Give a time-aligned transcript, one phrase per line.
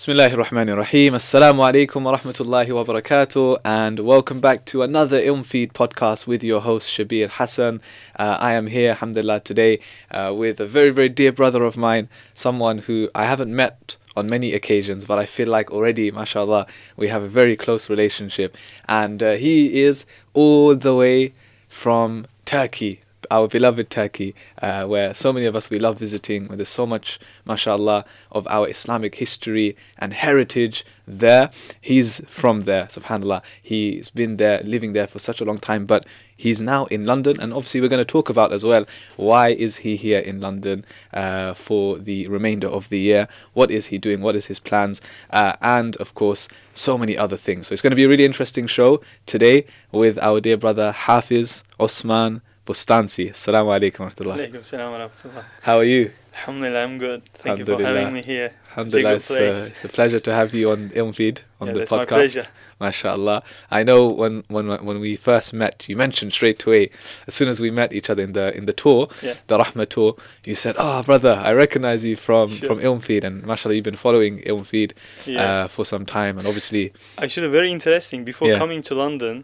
[0.00, 1.12] Bismillahir Rahmanir Rahim.
[1.12, 3.58] Assalamu alaikum wa rahmatullahi wa barakatuh.
[3.66, 7.82] And welcome back to another Ilm Feed podcast with your host Shabir Hassan.
[8.18, 9.78] Uh, I am here, alhamdulillah, today
[10.10, 14.26] uh, with a very, very dear brother of mine, someone who I haven't met on
[14.26, 18.56] many occasions, but I feel like already, mashallah, we have a very close relationship.
[18.88, 21.34] And uh, he is all the way
[21.68, 26.56] from Turkey, our beloved Turkey, uh, where so many of us we love visiting, where
[26.56, 31.50] there's so much, mashallah, of our Islamic history and heritage there.
[31.80, 33.42] He's from there, subhanallah.
[33.62, 36.06] He's been there, living there for such a long time, but
[36.36, 39.78] he's now in London, and obviously we're going to talk about as well why is
[39.78, 43.28] he here in London uh, for the remainder of the year?
[43.52, 44.22] What is he doing?
[44.22, 45.00] What is his plans?
[45.30, 47.66] Uh, and of course, so many other things.
[47.66, 51.62] So it's going to be a really interesting show today with our dear brother Hafiz
[51.78, 53.30] Osman Bustansi.
[53.30, 54.36] Assalamu alaikum wa rahmatullah.
[54.48, 55.42] Alaikum salam wa.
[55.62, 56.12] How are you?
[56.32, 57.24] Alhamdulillah, I'm good.
[57.34, 58.52] Thank you for having me here.
[58.70, 61.72] Alhamdulillah, It's it's, a uh, it's a pleasure to have you on Ilmfeed on Yeah,
[61.72, 62.06] the that's my podcast.
[62.08, 62.42] pleasure.
[62.80, 63.42] MashaAllah.
[63.72, 66.90] I know when, when when we first met, you mentioned straight away,
[67.26, 69.34] as soon as we met each other in the in the tour, Yeah.
[69.48, 70.14] the Rahma tour,
[70.44, 72.68] you said, "Oh, brother, I recognize you from Sure.
[72.68, 74.92] from Ilmfeed, and MashaAllah, you've been following Ilmfeed
[75.26, 75.42] Yeah.
[75.64, 78.22] uh, for some time, and obviously, Actually, very interesting.
[78.24, 79.42] Before coming to London,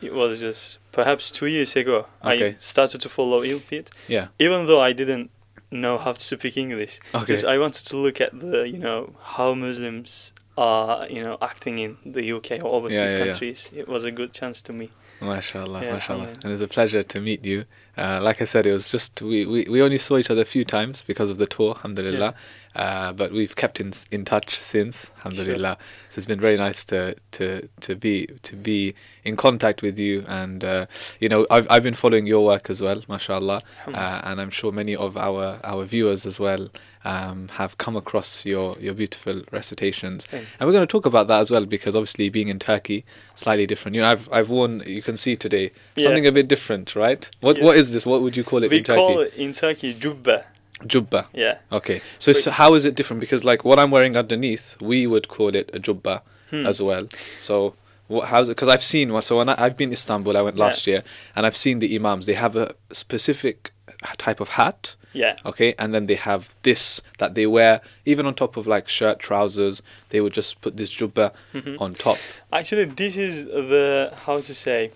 [0.00, 2.06] it was just perhaps two years ago.
[2.24, 2.50] Okay.
[2.50, 5.30] I started to follow Ilmfeed, yeah, even though I didn't
[5.70, 7.00] know how to speak English.
[7.14, 7.26] Okay.
[7.26, 11.78] Just I wanted to look at the, you know, how Muslims are, you know, acting
[11.78, 13.24] in the UK or overseas yeah, yeah.
[13.30, 13.70] countries.
[13.74, 14.90] It was a good chance to me.
[15.20, 16.40] MashaAllah, Yeah, MashaAllah, alhamdulillah.
[16.44, 17.64] and it's a pleasure to meet you.
[17.96, 20.46] Uh, like I said, it was just we, we, we only saw each other a
[20.56, 22.34] few times because of the tour, alhamdulillah.
[22.76, 25.76] Uh, but we've kept in in touch since, alhamdulillah.
[26.10, 30.24] So it's been very nice to to to be to be in contact with you,
[30.28, 30.86] and uh,
[31.20, 34.70] you know I've I've been following your work as well, mashallah, uh, and I'm sure
[34.70, 36.68] many of our our viewers as well.
[37.04, 41.40] Um, have come across your, your beautiful recitations, and we're going to talk about that
[41.40, 43.04] as well because obviously being in Turkey,
[43.36, 43.94] slightly different.
[43.94, 44.82] You know, I've I've worn.
[44.84, 46.04] You can see today Yeah.
[46.04, 47.30] something a bit different, right?
[47.40, 47.64] What Yeah.
[47.64, 48.04] what is this?
[48.04, 49.00] What would you call it We in Turkey?
[49.00, 50.44] We call it in Turkey jubba.
[50.84, 51.26] Jubba.
[51.34, 51.58] Yeah.
[51.72, 53.20] Okay, so, so how is it different?
[53.20, 56.64] Because like what I'm wearing underneath, we would call it a jubba Hmm.
[56.66, 57.08] as well.
[57.40, 57.74] So
[58.06, 58.52] what, how's it?
[58.56, 59.22] Because I've seen one.
[59.22, 60.64] So when I, I've been to Istanbul, I went Yeah.
[60.64, 61.02] last year,
[61.36, 62.24] and I've seen the imams.
[62.24, 63.72] They have a specific
[64.16, 64.94] type of hat.
[65.12, 65.36] Yeah.
[65.44, 69.18] Okay, and then they have this that they wear even on top of like shirt,
[69.18, 69.82] trousers.
[70.10, 71.80] They would just put this jubba Mhm.
[71.80, 72.18] on top.
[72.52, 74.90] Actually, this is the how to say,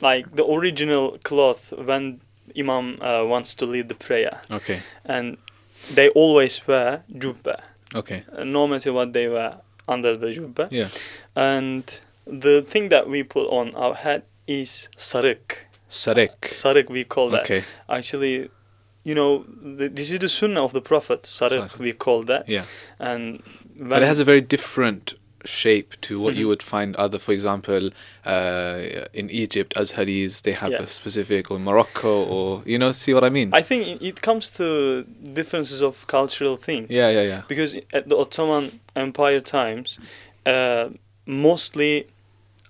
[0.00, 2.20] like the original cloth when
[2.58, 5.36] Imam uh, wants to lead the prayer, Okay, and
[5.94, 7.60] they always wear jubba,
[7.94, 9.56] okay, uh, no matter what they wear
[9.88, 10.68] under the jubba.
[10.70, 10.88] yeah,
[11.34, 11.84] And
[12.26, 15.66] the thing that we put on our head is sarık.
[15.90, 16.40] sarek.
[16.48, 17.42] Sarık we call that.
[17.42, 18.50] Okay, Actually,
[19.04, 19.44] you know,
[19.78, 21.22] the, this is the sunnah of the Prophet.
[21.22, 21.78] Sarık.
[21.78, 22.48] we call that.
[22.48, 22.64] yeah.
[22.98, 23.42] And
[23.78, 25.14] But it has a very different
[25.46, 26.48] shape to what you Mhm.
[26.48, 27.90] would find other, for example,
[28.24, 28.80] uh,
[29.14, 30.82] in Egypt, Azharis, they have Yeah.
[30.82, 33.50] a specific, or Morocco, or, you know, see what I mean?
[33.52, 36.86] I think it- comes to differences of cultural things.
[36.90, 37.42] yeah, yeah, yeah.
[37.48, 39.98] because at the Ottoman Empire times,
[40.44, 40.88] uh,
[41.26, 42.06] mostly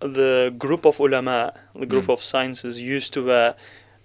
[0.00, 2.12] the group of ulama, the group Mm.
[2.14, 3.54] of sciences, used to wear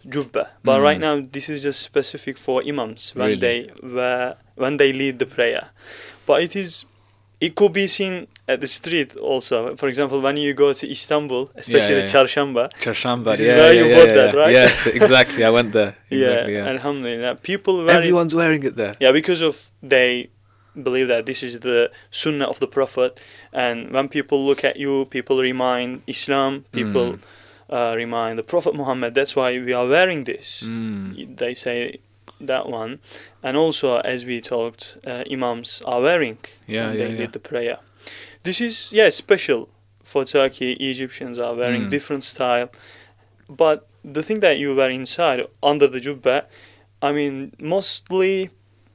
[0.07, 0.47] jubba.
[0.63, 1.01] But right Mm.
[1.01, 3.39] now, this is just specific for imams when Really?
[3.39, 5.69] they wear when they lead the prayer.
[6.25, 6.85] But it is.
[7.39, 9.75] It could be seen at the street also.
[9.75, 12.67] For example, when you go to Istanbul, especially yeah, yeah.
[13.23, 14.51] This is yeah, where you bought that, right?
[14.51, 15.43] Yes, exactly.
[15.43, 15.95] I went there.
[16.11, 16.69] Exactly, yeah, yeah.
[16.75, 18.93] Alhamdulillah, people it- Everyone's wearing it there.
[18.99, 20.29] yeah, because of they
[20.81, 23.21] believe that this is the sunnah of the prophet,
[23.53, 27.19] and when people look at you, people remind Islam, people Mm.
[27.77, 29.13] uh, remind the Prophet Muhammad.
[29.15, 30.63] That's why we are wearing this.
[30.65, 31.37] Mm.
[31.37, 31.99] They say
[32.51, 32.99] that one,
[33.43, 36.37] and also as we talked, uh, imams are wearing
[36.67, 37.19] Yeah, when yeah, they yeah.
[37.19, 37.77] lead the prayer.
[38.43, 39.69] This is yeah special
[40.03, 40.73] for Turkey.
[40.73, 41.89] Egyptians are wearing Mm.
[41.89, 42.69] different style,
[43.49, 46.45] but the thing that you wear inside under the jubba,
[47.01, 48.49] I mean, mostly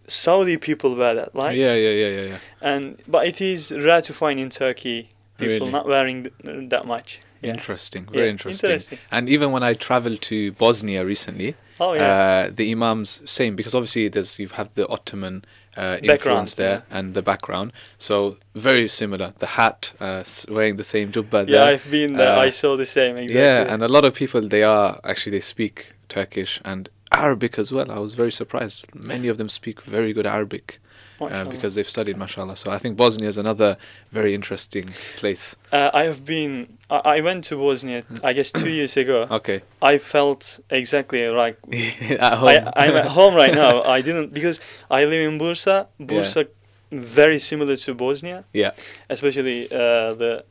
[0.09, 1.55] Saudi people wear that, right?
[1.55, 2.39] Yeah, yeah, yeah, yeah, yeah.
[2.61, 5.71] And but it is rare to find in Turkey people Really?
[5.73, 7.21] not wearing th- that much.
[7.43, 7.53] Yeah.
[7.53, 8.71] Interesting, Yeah, very interesting.
[8.71, 8.99] interesting.
[9.11, 12.47] And even when I traveled to Bosnia recently, Oh yeah.
[12.47, 15.45] uh, the imams same because obviously there's you have the Ottoman
[15.77, 19.35] uh, influence there and the background, so very similar.
[19.39, 21.63] The hat, uh, wearing the same jubba yeah, there.
[21.65, 22.33] I've been there.
[22.33, 23.41] I uh, saw the same exactly.
[23.41, 27.73] Yeah, and a lot of people they are actually they speak Turkish and Arabic as
[27.73, 27.91] well.
[27.91, 28.87] I was very surprised.
[28.95, 30.81] Many of them speak very good Arabic
[31.21, 31.51] uh, Mashallah.
[31.51, 32.57] because they've studied, mashallah.
[32.57, 33.77] So I think Bosnia is another
[34.13, 35.57] very interesting place.
[35.73, 36.79] Uh, I have been.
[36.91, 38.03] I, I went to Bosnia.
[38.23, 39.27] I guess two years ago.
[39.31, 41.59] Okay, I felt exactly like
[42.11, 42.49] at home.
[42.49, 43.83] I, I'm at home right now.
[43.97, 44.61] I didn't because
[44.91, 45.87] I live in Bursa.
[46.01, 46.49] Bursa
[46.93, 48.71] very similar to Bosnia, Yeah.
[49.11, 50.45] especially uh, the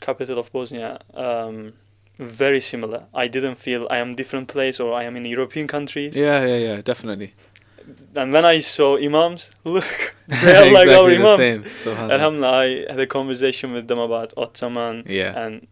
[0.00, 1.00] capital of Bosnia.
[1.14, 1.72] Um,
[2.16, 3.06] very similar.
[3.12, 6.14] I didn't feel I am different place or I am in European countries.
[6.16, 7.34] Yeah, yeah, yeah, definitely.
[8.16, 11.84] And when I saw imams, look, they are like our Exactly imams.
[11.84, 11.98] same.
[12.10, 15.32] Alhamdulillah, I had a conversation with them about Ottoman Yeah.
[15.38, 15.66] and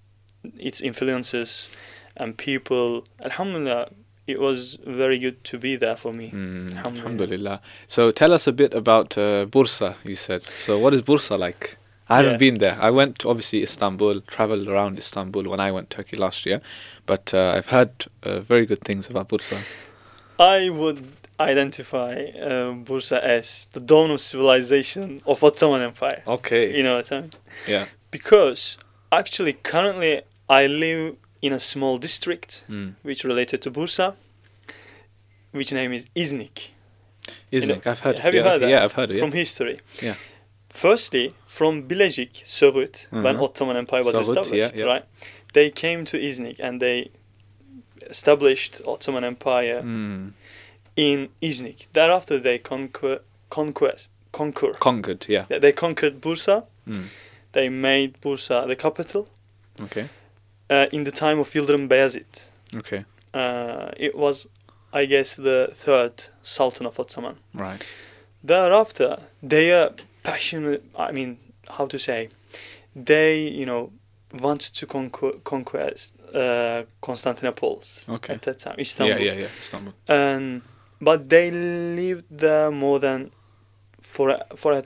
[0.59, 1.69] its influences
[2.17, 3.05] and people.
[3.25, 3.91] Alhamdulillah,
[4.27, 6.31] it was very good to be there for me.
[6.31, 6.87] Mm, Alhamdulillah.
[6.99, 7.61] Alhamdulillah.
[7.87, 10.43] So tell us a bit about uh, Bursa, you said.
[10.43, 11.77] So what is Bursa like?
[12.09, 12.37] I haven't Yeah.
[12.39, 12.77] been there.
[12.81, 16.61] I went to obviously Istanbul, traveled around Istanbul when I went to Turkey last year,
[17.07, 17.91] but uh, I've heard
[18.23, 19.59] uh, very good things about Bursa.
[20.39, 21.07] I would
[21.41, 26.23] identify uh, Bursa as the dawn of civilization of Ottoman Empire.
[26.27, 26.77] Okay.
[26.77, 27.31] You know what I mean?
[27.67, 27.87] Yeah.
[28.11, 28.79] Because
[29.11, 32.95] actually, currently, I live in a small district Mm.
[33.03, 34.15] which related to Bursa,
[35.53, 36.71] which name is Iznik.
[37.53, 38.19] Iznik, I've heard.
[38.19, 38.67] have you heard okay.
[38.67, 38.71] that?
[38.71, 39.15] Yeah, I've heard it.
[39.17, 39.21] Yeah.
[39.23, 39.81] from history.
[40.03, 40.15] Yeah.
[40.69, 43.43] Firstly, from Bilecik, Söğüt, when Mhm.
[43.43, 44.93] Ottoman Empire was Söğüt, established, yeah, yeah.
[44.93, 45.05] right?
[45.53, 47.11] They came to Iznik and they
[48.11, 50.33] established Ottoman Empire Mm.
[50.97, 51.87] In Iznik.
[51.93, 54.73] Thereafter, they conquer, conquest, conquer.
[54.81, 55.25] Conquered.
[55.29, 55.47] Yeah.
[55.49, 56.65] They- They conquered Bursa.
[56.87, 57.05] Mm.
[57.53, 59.27] They made Bursa the capital
[59.83, 60.09] Okay.
[60.71, 62.49] uh, in the time of Yıldırım Beyazıt.
[62.77, 63.05] Okay.
[63.35, 64.47] Uh, it was,
[64.93, 66.13] I guess, the third
[66.43, 67.35] Sultan of Ottoman.
[67.55, 67.85] Right.
[68.47, 69.17] Thereafter,
[69.49, 69.91] they are
[70.23, 70.83] passionate.
[70.99, 71.37] I mean,
[71.69, 72.29] how to say?
[73.07, 73.91] They, you know,
[74.41, 78.35] wanted to conquer, conquest uh, Constantinople Okay.
[78.35, 79.17] at that time, Istanbul.
[79.19, 79.51] Yeah, yeah, yeah.
[79.61, 79.93] Istanbul.
[80.09, 80.63] And
[81.09, 83.31] but they lived there more than
[84.01, 84.83] for a, for a,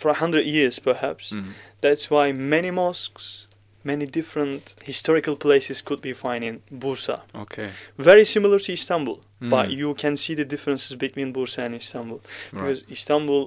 [0.00, 1.24] for a hundred years, perhaps.
[1.32, 1.52] Mm.
[1.80, 3.46] That's why many mosques,
[3.84, 7.16] many different historical places could be found in Bursa.
[7.44, 7.70] Okay.
[7.96, 9.76] Very similar to Istanbul, but Mm.
[9.80, 12.20] you can see the differences between Bursa and Istanbul
[12.52, 12.52] Right.
[12.52, 13.42] because Istanbul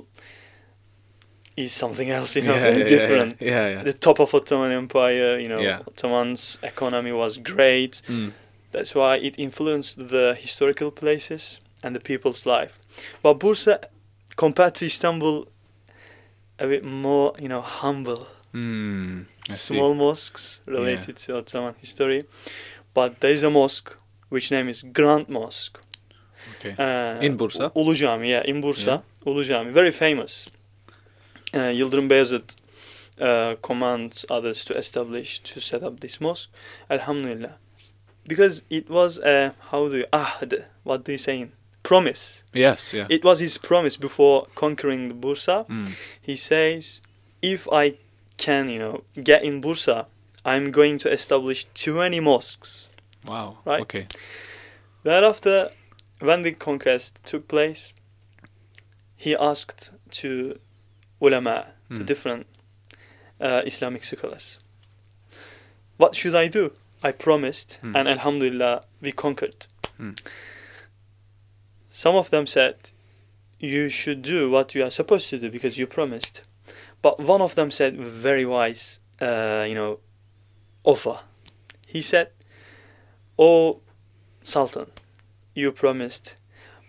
[1.56, 3.32] is something else, you know, yeah, very yeah, different.
[3.40, 3.84] Yeah, yeah.
[3.84, 5.60] The top of Ottoman Empire, you know.
[5.88, 8.02] Ottoman's economy was great.
[8.08, 8.32] Mm.
[8.72, 12.80] That's why it influenced the historical places and the people's life.
[13.22, 13.84] But Bursa,
[14.36, 15.48] compared to Istanbul,
[16.60, 18.28] a bit more, you know, humble.
[18.54, 19.26] Mm.
[19.50, 22.24] Small mosques related to Ottoman history.
[22.94, 23.98] But there is a mosque
[24.30, 25.80] which name is Grand Mosque.
[26.60, 26.76] Okay.
[26.78, 27.72] Uh, In Bursa?
[27.76, 29.02] Ulu Cami, yeah, in Bursa.
[29.26, 30.48] Ulu Cami, very famous.
[31.54, 32.56] Uh, Yıldırım Beyazıt
[33.22, 36.52] uh, commands others to establish, to set up this mosque.
[36.90, 37.58] Alhamdulillah.
[38.28, 41.50] Because it was a, how do you, ahd, what do you say?
[41.84, 42.44] Promise.
[42.54, 42.94] Yes.
[42.94, 43.08] Yeah.
[43.10, 45.68] It was his promise before conquering the Bursa.
[45.68, 45.92] Mm.
[46.22, 47.02] He says,
[47.42, 47.96] if I
[48.38, 50.06] can, you know, get in Bursa,
[50.46, 52.90] I'm going to establish 20 mosques.
[53.26, 53.58] Wow.
[53.66, 53.82] Right.
[53.82, 54.08] Okay.
[55.04, 55.70] Thereafter,
[56.20, 57.94] when the conquest took place,
[59.18, 60.60] he asked to
[61.22, 62.06] ulama, to Mm.
[62.06, 62.48] different
[63.42, 64.58] uh, Islamic scholars,
[65.98, 66.72] what should I do?
[67.04, 67.96] I promised, Mm.
[68.00, 69.66] and Alhamdulillah, we conquered.
[70.00, 70.18] Mm.
[71.96, 72.90] Some of them said,
[73.60, 76.42] you should do what you are supposed to do because you promised.
[77.04, 80.00] But one of them said, very wise, uh, you know,
[80.84, 81.20] offer.
[81.86, 82.30] He said,
[83.38, 83.82] Oh,
[84.42, 84.88] Sultan,
[85.54, 86.36] you promised.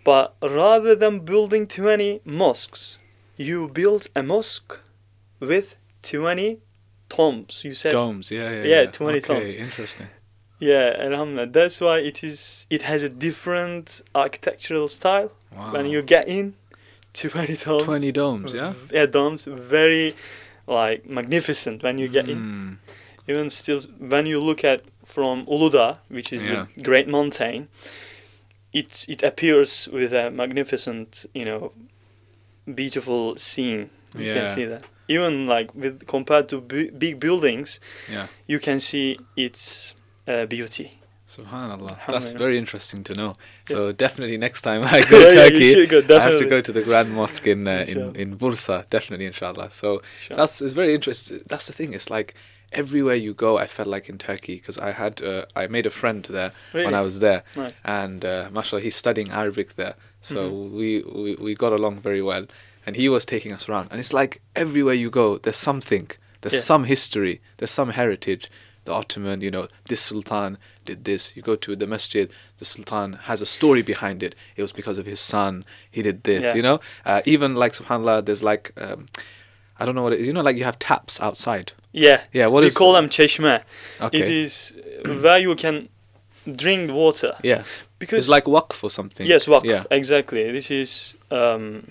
[0.03, 2.97] But rather than building 20 mosques,
[3.37, 4.79] you built a mosque
[5.39, 6.61] with 20
[7.09, 7.61] tombs.
[7.63, 8.31] You said, Domes.
[8.31, 8.49] Yeah.
[8.49, 8.63] Yeah.
[8.63, 8.91] Yeah, yeah.
[8.91, 9.27] 20 okay.
[9.27, 9.55] tombs.
[9.55, 10.07] Interesting.
[10.59, 11.47] Yeah, Alhamdulillah.
[11.51, 12.65] That's why it is.
[12.69, 15.31] It has a different architectural style.
[15.55, 15.73] Wow.
[15.73, 16.53] When you get in,
[17.13, 17.83] 20 tombs.
[17.85, 18.53] 20 domes.
[18.53, 18.73] Yeah.
[18.91, 19.45] Yeah, domes.
[19.45, 20.13] Very,
[20.67, 22.39] like, magnificent when you get in.
[22.39, 22.77] Mm.
[23.27, 26.65] Even still, when you look at from Uludağ, which is Yeah.
[26.75, 27.67] the great mountain,
[28.73, 31.71] it it appears with a magnificent, you know,
[32.73, 33.89] beautiful scene.
[34.17, 34.33] You Yeah.
[34.33, 34.83] can see that.
[35.07, 37.79] Even like with compared to bu- big buildings,
[38.11, 38.27] Yeah.
[38.47, 39.95] you can see its
[40.27, 40.99] uh, beauty.
[41.27, 41.97] Subhanallah.
[42.07, 43.35] That's very interesting to know.
[43.67, 46.71] So definitely next time I go to yeah, Turkey, go, I have to go to
[46.71, 48.87] the Grand Mosque in uh, in in Bursa.
[48.89, 49.71] Definitely, inshallah.
[49.71, 50.37] So Sure.
[50.37, 51.41] that's it's very interesting.
[51.47, 51.93] That's the thing.
[51.93, 52.35] It's like
[52.71, 55.89] everywhere you go, I felt like in Turkey because I had uh, I made a
[55.89, 57.73] friend there when I was there, Nice.
[57.83, 59.95] and uh, mashallah, he's studying Arabic there.
[60.21, 60.71] So Mhm.
[60.77, 62.45] we, we we got along very well,
[62.85, 63.87] and he was taking us around.
[63.91, 66.07] And it's like everywhere you go, there's something.
[66.41, 66.61] There's Yeah.
[66.73, 67.41] some history.
[67.57, 68.49] There's some heritage.
[68.85, 71.35] The Ottoman, you know, this sultan did this.
[71.35, 74.35] You go to the masjid, the sultan has a story behind it.
[74.55, 75.65] It was because of his son.
[75.91, 76.43] He did this.
[76.43, 76.55] Yeah.
[76.55, 78.71] You know, uh, even like Subhanallah, there's like.
[78.77, 79.05] Um,
[79.77, 80.27] I don't know what it is.
[80.27, 81.73] You know, like you have taps outside.
[81.91, 82.21] Yeah.
[82.31, 83.61] Yeah, what we is- call them çeşme.
[83.99, 84.19] Okay.
[84.19, 84.73] It is
[85.03, 85.89] where you can
[86.55, 87.35] drink water.
[87.43, 87.63] Yeah,
[87.99, 89.27] Because it's like waqf or something.
[89.27, 89.65] Yes, waqf.
[89.65, 89.83] Yeah.
[89.91, 90.51] Exactly.
[90.51, 91.81] This is, um,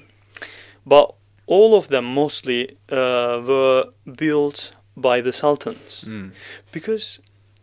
[0.86, 1.14] but
[1.46, 3.84] all of them mostly uh, were
[4.16, 6.30] built by the sultans Mm.
[6.72, 7.18] because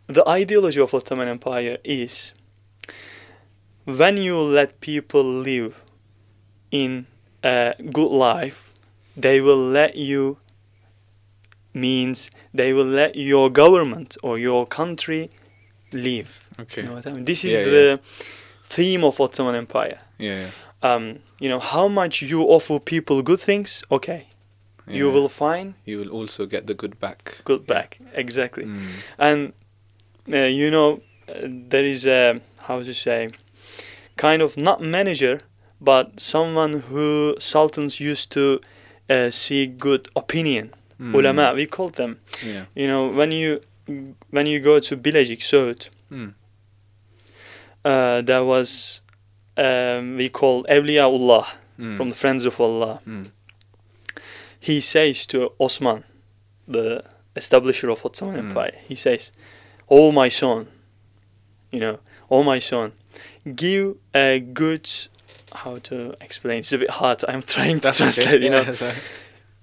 [0.06, 2.34] the ideology of Ottoman Empire is
[3.84, 5.82] when you let people live
[6.70, 7.06] in
[7.42, 8.70] a good life,
[9.16, 10.38] they will let you
[11.74, 15.30] means they will let your government or your country
[15.92, 16.44] live.
[16.60, 16.82] Okay.
[16.82, 17.24] You know what I mean?
[17.24, 18.00] This is Yeah, the
[18.64, 19.98] theme of Ottoman Empire.
[20.18, 20.50] Yeah.
[20.82, 24.26] Um, you know how much you offer people good things, okay,
[24.86, 24.96] yeah.
[24.98, 27.40] you will find You will also get the good back.
[27.44, 27.98] good back.
[28.14, 28.64] Exactly.
[28.64, 28.78] Mm.
[29.18, 29.52] and
[30.32, 33.28] uh, you know uh, there is a how to say
[34.16, 35.38] kind of not manager
[35.80, 38.60] but someone who sultans used to
[39.10, 40.70] uh, see good opinion
[41.00, 41.14] Mm.
[41.14, 42.64] ulama we called them Yeah.
[42.76, 43.60] you know when you
[44.30, 46.34] when you go to Bilecik Söğüt Mm.
[47.84, 49.00] uh, there was
[49.56, 51.46] um, we call Evliyaullah
[51.78, 51.96] Mm.
[51.96, 53.30] from the friends of Allah Mm.
[54.68, 56.04] He says to Osman,
[56.68, 57.02] the
[57.34, 58.48] establisher of Ottoman Mm.
[58.48, 59.32] Empire, he says,
[59.88, 60.66] "Oh my son,
[61.74, 61.98] you know,
[62.30, 62.92] oh my son,
[63.62, 64.88] give a good."
[65.54, 66.58] How to explain?
[66.60, 67.18] It's a bit hard.
[67.28, 68.12] I'm trying to That's okay.
[68.12, 68.42] translate.
[68.42, 68.94] You know, Yeah, so-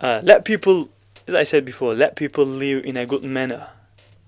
[0.02, 0.90] uh, let people,
[1.28, 3.64] as I said before, let people live in a good manner,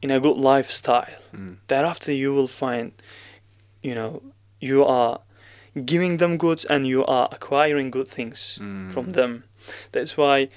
[0.01, 1.05] in a good lifestyle.
[1.35, 1.57] Mm.
[1.67, 2.91] Thereafter, you will find,
[3.83, 4.21] you know,
[4.59, 5.19] you are
[5.85, 8.91] giving them goods and you are acquiring good things Mm.
[8.93, 9.43] from them.
[9.91, 10.49] That's why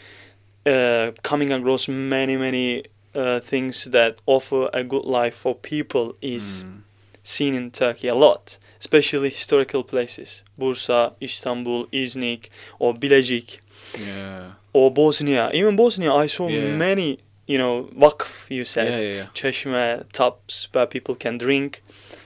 [0.66, 2.84] uh, coming across many many
[3.14, 6.82] uh, things that offer a good life for people is Mm.
[7.22, 13.60] seen in Turkey a lot, especially historical places, Bursa, Istanbul, Iznik, or Bilecik,
[13.98, 14.50] Yeah.
[14.72, 15.50] or Bosnia.
[15.54, 16.76] Even Bosnia, I saw Yeah.
[16.76, 18.50] many, you know, vakf.
[18.50, 19.26] You said Yeah, yeah, yeah.
[19.34, 21.82] Çeşme taps where people can drink.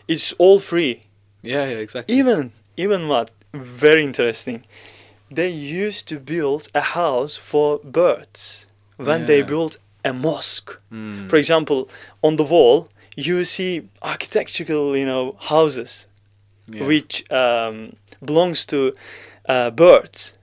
[0.09, 1.01] It's all free.
[1.43, 2.19] Yeah, yeah, exactly.
[2.21, 4.63] Even even what very interesting.
[5.31, 8.67] They used to build a house for birds
[8.97, 10.79] when they built a mosque.
[10.93, 11.29] Mm.
[11.29, 11.89] For example,
[12.23, 16.07] on the wall you see architectural, you know, houses
[16.69, 16.87] Yeah.
[16.87, 18.93] which um, belongs to
[19.49, 20.35] uh, birds.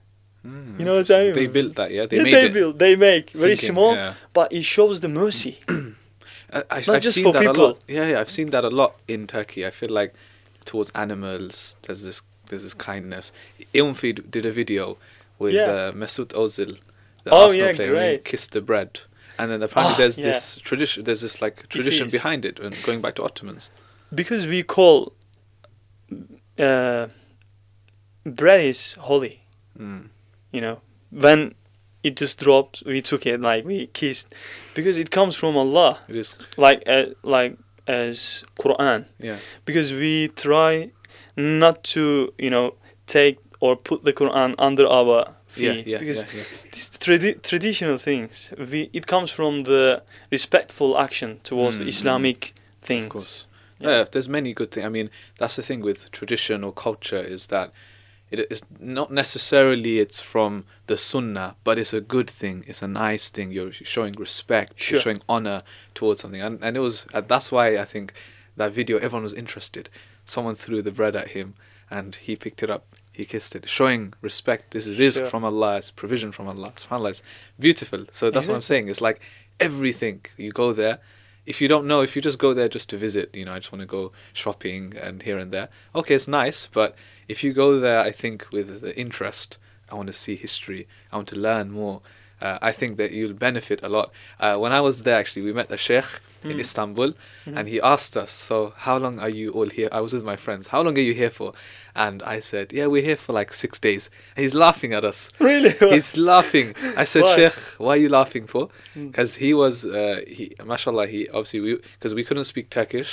[0.46, 1.34] Mm, you know what I interesting.
[1.34, 1.52] They mean?
[1.52, 2.06] built that, yeah.
[2.06, 2.52] They Yeah, made they it.
[2.52, 4.14] build, they make very thinking, small, Yeah.
[4.32, 5.58] but it shows the mercy.
[6.52, 7.66] I, I, Not I've just seen for that a people.
[7.68, 7.78] lot.
[7.88, 9.66] Yeah, yeah, I've seen that a lot in Turkey.
[9.66, 10.14] I feel like
[10.64, 13.32] towards animals, there's this there's is kindness.
[13.74, 14.96] Ilmfeed did a video
[15.38, 15.64] with Yeah.
[15.66, 16.78] uh, Mesut Ozil,
[17.24, 19.00] the Oh, Arsenal yeah, player, when he kissed the bread.
[19.38, 20.26] And then apparently Ah, there's yeah.
[20.26, 21.04] this tradition.
[21.04, 23.70] There's this like tradition behind it, and going back to Ottomans.
[24.14, 25.12] because we call
[26.58, 27.08] uh,
[28.24, 29.42] bread is holy.
[29.78, 30.08] Mm.
[30.52, 31.54] You know, when
[32.02, 34.34] it just dropped, we took it like we kissed,
[34.74, 39.04] because it comes from Allah, It is, like uh, like as Quran.
[39.18, 40.90] yeah, Because we try
[41.36, 42.74] not to, you know,
[43.06, 45.86] take or put the Quran under our yeah, feet.
[45.86, 51.76] yeah, because yeah, these tradi- traditional things, we it comes from the respectful action towards
[51.76, 51.88] Mm, the mm.
[51.88, 53.04] Islamic things.
[53.04, 53.46] Of course.
[53.78, 53.90] Yeah.
[53.90, 54.04] Yeah.
[54.10, 54.86] there's many good things.
[54.86, 57.72] I mean, that's the thing with tradition or culture is that
[58.30, 62.64] it is not necessarily it's from the sunnah, but it's a good thing.
[62.66, 63.52] It's a nice thing.
[63.52, 64.72] You're showing respect.
[64.76, 64.96] Sure.
[64.96, 65.62] You're showing honor
[65.94, 68.12] towards something, and and it was uh, that's why I think
[68.56, 69.88] that video everyone was interested.
[70.26, 71.54] Someone threw the bread at him,
[71.90, 72.84] and he picked it up.
[73.12, 74.72] He kissed it, showing respect.
[74.72, 75.30] This is rizq Sure.
[75.30, 75.78] from Allah.
[75.78, 76.72] It's provision from Allah.
[76.76, 77.22] Subhanallah, it's
[77.58, 78.04] beautiful.
[78.12, 78.88] So that's what I'm saying.
[78.88, 79.20] It's like
[79.58, 80.20] everything.
[80.36, 80.98] You go there,
[81.46, 83.58] if you don't know, if you just go there just to visit, you know, I
[83.60, 85.68] just want to go shopping and here and there.
[85.94, 86.94] Okay, it's nice, but
[87.28, 89.56] if you go there, I think with the interest,
[89.90, 92.02] I want to see history, I want to learn more
[92.41, 94.11] Uh, I think that you'll benefit a lot.
[94.39, 96.09] Uh, when I was there, actually, we met the sheikh
[96.43, 96.61] in Mm.
[96.65, 97.09] Istanbul,
[97.45, 97.55] Mhm.
[97.57, 100.35] and he asked us, "So, how long are you all here?" I was with my
[100.45, 100.63] friends.
[100.73, 101.53] How long are you here for?
[102.05, 104.03] And I said, "Yeah, we're here for like six days."
[104.35, 105.19] And he's laughing at us.
[105.39, 105.73] Really?
[105.95, 106.67] He's laughing.
[106.97, 107.35] I said, Why?
[107.35, 108.63] Sheikh, why are you laughing for?
[108.97, 109.11] Mm.
[109.11, 113.11] Because he was, uh, he, mashallah, he obviously, we because we couldn't speak Turkish.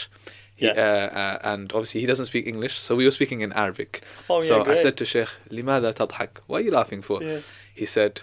[0.56, 0.72] He, Yeah.
[0.86, 4.00] uh, uh, and obviously he doesn't speak English, so we were speaking in Arabic.
[4.30, 4.78] Oh, yeah, so I great.
[4.78, 6.30] said to Sheikh, لماذا تضحك?
[6.46, 7.22] Why are you laughing for?
[7.22, 7.40] Yeah.
[7.74, 8.22] He said,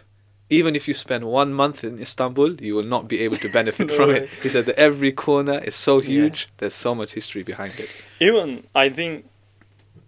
[0.51, 3.87] even if you spend one month in Istanbul, you will not be able to benefit
[3.91, 4.17] No from way.
[4.23, 4.29] it.
[4.43, 6.09] He said that every corner is so Yeah.
[6.13, 7.89] huge, there's so much history behind it.
[8.19, 9.25] Even I think,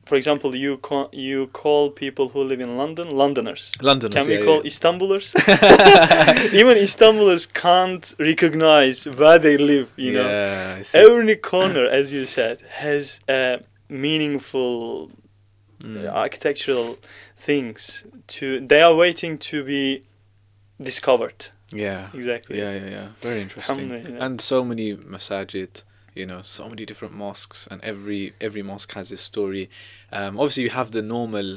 [0.08, 3.62] for example, you call you call people who live in London Londoners.
[3.80, 4.70] Londoners, Can we yeah, call yeah.
[4.72, 5.26] Istanbulers?
[6.60, 9.88] Even Istanbulers can't recognize where they live.
[9.96, 15.10] You know, Yeah, every corner, as you said, has a meaningful
[15.84, 16.06] Mm.
[16.24, 16.96] architectural
[17.36, 18.04] things.
[18.34, 20.02] To they are waiting to be
[20.84, 21.46] discovered.
[21.72, 22.08] yeah.
[22.14, 22.58] Exactly.
[22.58, 23.08] Yeah, yeah, yeah.
[23.20, 23.90] Very interesting.
[24.20, 25.82] And so many masajid,
[26.14, 29.64] You know, so many different mosques, and every every mosque has its story.
[30.18, 31.48] Um, obviously, you have the normal,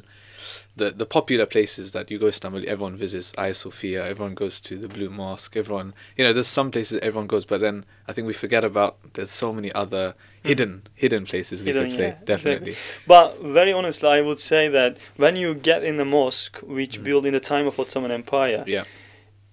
[0.77, 2.63] the the popular places that you go to Istanbul.
[2.73, 4.01] Everyone visits Hagia Sophia.
[4.07, 5.57] Everyone goes to the Blue Mosque.
[5.57, 8.91] Everyone, you know, there's some places everyone goes, but then I think we forget about
[9.15, 10.05] there's so many other
[10.49, 10.71] hidden
[11.03, 11.77] hidden places we Hmm.
[11.77, 12.75] Hidden, could say yeah, definitely.
[13.13, 13.27] But
[13.59, 17.03] very honestly, I would say that when you get in the mosque, which Mm.
[17.07, 18.85] built in the time of Ottoman Empire, Yeah.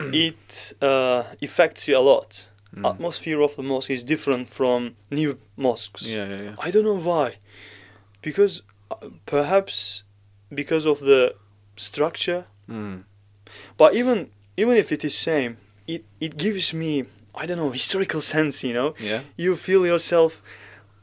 [0.26, 2.48] it uh, affects you a lot.
[2.76, 2.88] Mm.
[2.90, 6.02] Atmosphere of the mosque is different from new mosques.
[6.06, 6.54] Yeah, yeah, yeah.
[6.58, 7.36] I don't know why,
[8.22, 10.04] because uh, perhaps
[10.54, 11.34] because of the
[11.76, 12.44] structure.
[12.70, 13.04] Mm.
[13.76, 15.56] But even even if it is same,
[15.86, 17.04] it it gives me
[17.34, 18.64] I don't know historical sense.
[18.64, 19.20] You know, Yeah.
[19.36, 20.40] you feel yourself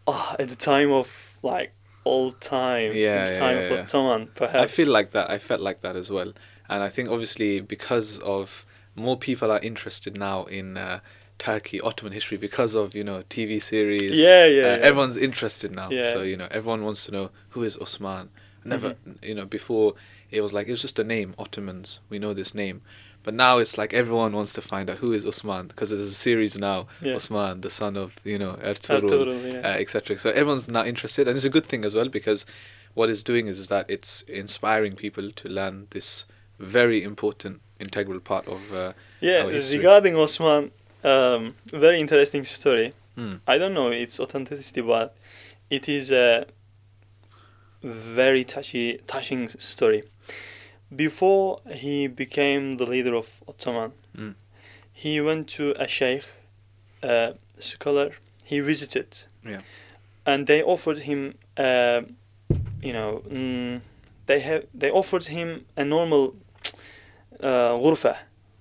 [0.08, 1.08] ah at the time of
[1.44, 1.72] like
[2.06, 3.80] old times, Yeah, the yeah, time yeah, of.
[3.82, 4.28] Ottoman.
[4.36, 5.30] Perhaps I feel like that.
[5.30, 6.34] I felt like that as well.
[6.68, 8.66] And I think obviously because of
[9.00, 11.00] more people are interested now in uh,
[11.38, 14.18] Turkey Ottoman history because of you know TV series.
[14.18, 14.84] Yeah, yeah, Uh, yeah.
[14.84, 15.90] Everyone's interested now.
[15.90, 16.12] Yeah.
[16.14, 18.30] So you know everyone wants to know who is Osman.
[18.66, 19.24] Never Mm-hmm.
[19.24, 19.94] you know before
[20.32, 22.00] it was like it was just a name Ottomans.
[22.10, 22.82] We know this name.
[23.22, 26.14] But now it's like everyone wants to find out who is Osman because there's a
[26.14, 27.16] series now, Yeah.
[27.16, 29.60] Osman, the son of you know Ertugrul, Ertugrul, yeah.
[29.60, 30.18] uh, etc.
[30.18, 32.46] So everyone's now interested, and it's a good thing as well because
[32.94, 36.26] what it's doing is, is that it's inspiring people to learn this
[36.60, 40.72] very important integral part of uh, yeah, regarding Osman,
[41.04, 42.94] um, very interesting story.
[43.18, 43.40] Mm.
[43.48, 45.16] I don't know its authenticity, but
[45.70, 46.46] it is a
[47.84, 50.04] very touchy, touching story.
[50.96, 54.36] Before he became the leader of Ottoman, Mm.
[54.94, 56.26] he went to a sheikh,
[57.04, 58.12] a scholar.
[58.44, 59.62] He visited, Yeah.
[60.26, 62.02] and they offered him, uh,
[62.82, 63.82] you know, mm,
[64.26, 66.36] they have they offered him a normal
[67.43, 68.17] غرفة.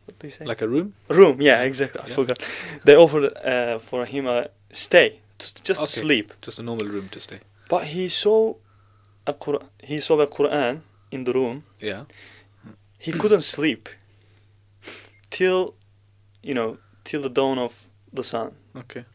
[0.05, 0.45] What do you say?
[0.45, 0.93] like a room.
[1.09, 1.41] room.
[1.41, 2.01] Yeah, exactly.
[2.01, 2.15] I Yeah.
[2.15, 2.39] forgot.
[2.83, 6.01] They offered uh, for him a stay, to, just to Okay.
[6.01, 6.33] sleep.
[6.41, 7.39] Just a normal room to stay.
[7.69, 8.55] But he saw
[9.25, 10.81] a Qur- he saw a Quran
[11.11, 11.63] in the room.
[11.79, 12.03] Yeah.
[12.99, 13.87] He couldn't sleep
[15.29, 15.73] till,
[16.41, 17.73] you know, till the dawn of
[18.13, 18.51] the sun.
[18.75, 19.05] Okay.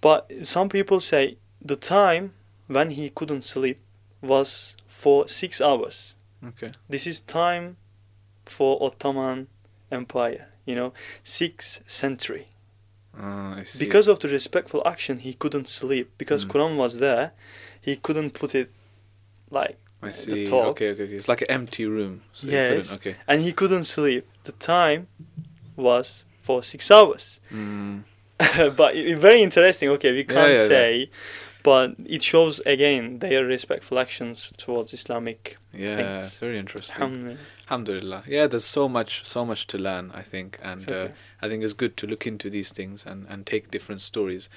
[0.00, 2.32] But some people say the time
[2.66, 3.78] when he couldn't sleep
[4.22, 6.14] was for six hours.
[6.46, 6.70] Okay.
[6.88, 7.76] This is time
[8.49, 9.47] for Ottoman
[9.91, 10.47] Empire.
[10.65, 12.45] You know, sixth century.
[13.19, 16.11] Uh, Because of the respectful action, he couldn't sleep.
[16.17, 16.51] Because Mm.
[16.51, 17.31] Quran was there,
[17.81, 18.69] he couldn't put it
[19.49, 20.45] like, I the see.
[20.45, 20.67] top.
[20.67, 21.13] Okay, okay, okay.
[21.15, 22.21] It's like an empty room.
[22.33, 22.93] So Yes.
[22.93, 23.15] Okay.
[23.27, 24.25] and he couldn't sleep.
[24.43, 25.07] The time
[25.75, 27.39] was for six hours.
[27.51, 28.03] Mm.
[28.77, 29.89] but it, very interesting.
[29.89, 30.67] Okay, we can't yeah, yeah.
[30.67, 31.09] say,
[31.63, 35.95] but it shows again their respectful actions towards Islamic Yeah.
[36.19, 36.39] things.
[36.39, 36.95] Very interesting.
[37.03, 37.37] Alhamdulillah.
[37.67, 38.23] Alhamdulillah.
[38.27, 40.11] Yeah, there's so much, so much to learn.
[40.13, 41.07] I think, and uh,
[41.41, 44.49] I think it's good to look into these things and, and take different stories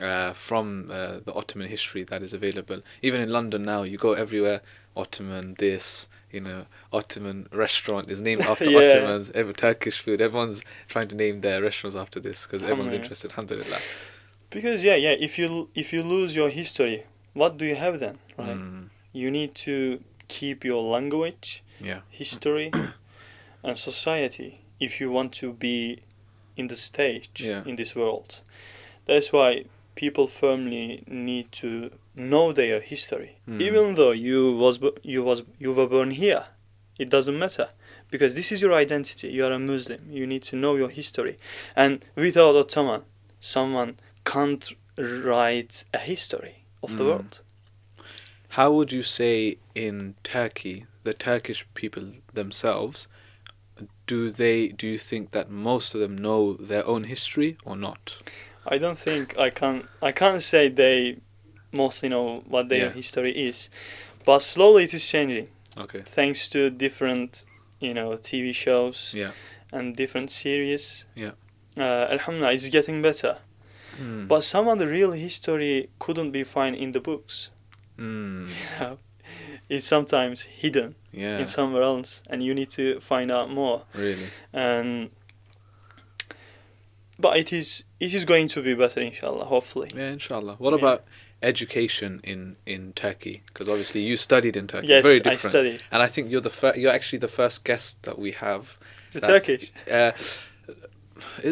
[0.00, 2.80] uh, from uh, the Ottoman history that is available.
[3.02, 4.60] Even in London now, you go everywhere.
[4.96, 8.78] Ottoman this, you know, Ottoman restaurant is named after Yeah.
[8.88, 9.30] Ottomans.
[9.34, 13.30] Every Turkish food, everyone's trying to name their restaurants after this because everyone's interested.
[13.32, 13.78] Alhamdulillah.
[14.56, 15.14] Because yeah, yeah.
[15.28, 16.98] If you if you lose your history,
[17.34, 18.16] what do you have then?
[18.38, 18.56] Right?
[18.56, 19.74] Mm, You need to
[20.28, 22.00] keep your language, yeah.
[22.10, 22.68] history,
[23.66, 25.98] and society if you want to be
[26.56, 27.62] in the stage Yeah.
[27.68, 28.30] in this world.
[29.06, 29.64] That's why
[29.94, 33.60] people firmly need to know their history, Mm.
[33.68, 36.44] even though you was you was you were born here.
[36.98, 37.68] It doesn't matter
[38.10, 39.28] because this is your identity.
[39.36, 40.00] You are a Muslim.
[40.18, 41.36] You need to know your history,
[41.74, 41.92] and
[42.24, 43.02] without Ottoman,
[43.40, 43.90] someone
[44.32, 47.08] can't write a history of the Mm.
[47.08, 47.40] world.
[48.50, 53.08] How would you say in Turkey, the Turkish people themselves,
[54.06, 58.22] do they do you think that most of them know their own history or not?
[58.66, 59.88] I don't think I can.
[60.02, 61.18] I can't say they
[61.72, 62.92] mostly know what their Yeah.
[62.92, 63.70] history is,
[64.24, 66.02] but slowly it is changing Okay.
[66.18, 67.44] thanks to different,
[67.80, 69.32] you know, TV shows Yeah.
[69.72, 71.04] and different series.
[71.14, 71.32] Yeah.
[71.76, 73.38] Uh, Alhamdulillah, it's getting better.
[74.00, 74.28] Mm.
[74.28, 77.50] But some of the real history couldn't be found in the books.
[77.98, 78.48] Mm.
[78.78, 78.98] You know,
[79.68, 81.38] it's sometimes hidden Yeah.
[81.38, 83.82] in somewhere else, and you need to find out more.
[83.94, 84.26] Really.
[84.52, 85.10] And
[87.18, 89.46] but it is it is going to be better, inshallah.
[89.46, 89.88] Hopefully.
[89.94, 90.10] Yeah.
[90.12, 90.56] Inshallah.
[90.58, 90.78] What Yeah.
[90.78, 91.04] about
[91.42, 93.42] education in in Turkey?
[93.46, 94.88] Because obviously you studied in Turkey.
[94.88, 95.40] Yes, Very I different.
[95.40, 95.82] studied.
[95.90, 98.78] And I think you're the fir- you're actually the first guest that we have.
[99.08, 99.72] It's Turkish.
[99.90, 100.12] Uh,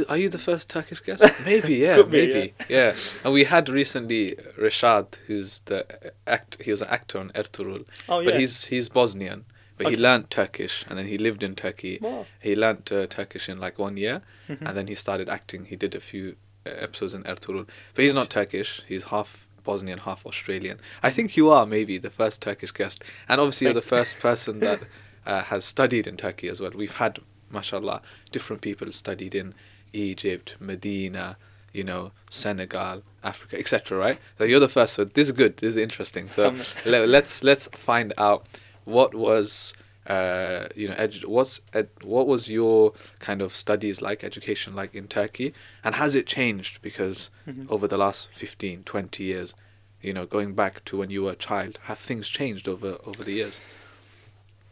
[0.08, 1.24] are you the first Turkish guest?
[1.44, 2.94] Maybe, yeah, be, maybe, yeah.
[3.24, 5.86] And we had recently Rashad, who's the
[6.26, 6.62] act.
[6.62, 8.30] He was an actor on Ertugrul, Oh yeah.
[8.30, 9.44] but he's he's Bosnian.
[9.76, 10.02] But he Okay.
[10.02, 11.98] learnt Turkish, and then he lived in Turkey.
[12.00, 12.26] Wow.
[12.40, 14.58] He learnt uh, Turkish in like one year, Mhm.
[14.68, 15.64] and then he started acting.
[15.64, 17.66] He did a few episodes in Ertugrul.
[17.94, 18.82] But he's not Turkish.
[18.86, 20.78] He's half Bosnian, half Australian.
[21.02, 24.60] I think you are maybe the first Turkish guest, and obviously you're the first person
[24.60, 24.80] that
[25.26, 26.70] uh, has studied in Turkey as well.
[26.74, 27.18] We've had,
[27.54, 29.54] mashallah, different people studied in
[29.92, 31.36] Egypt, Medina,
[31.72, 33.96] you know, Senegal, Africa, etc.
[33.98, 34.18] Right?
[34.38, 34.94] So you're the first.
[34.94, 35.56] So this is good.
[35.58, 36.28] This is interesting.
[36.30, 37.06] So Alhamdulillah.
[37.06, 38.46] le- let's let's find out
[38.84, 39.72] what was
[40.06, 44.94] uh, you know edu- what's ed- what was your kind of studies like education like
[44.94, 47.66] in Turkey and has it changed because Mhm.
[47.70, 49.54] over the last 15 20 years
[50.02, 53.24] you know going back to when you were a child have things changed over over
[53.24, 53.60] the years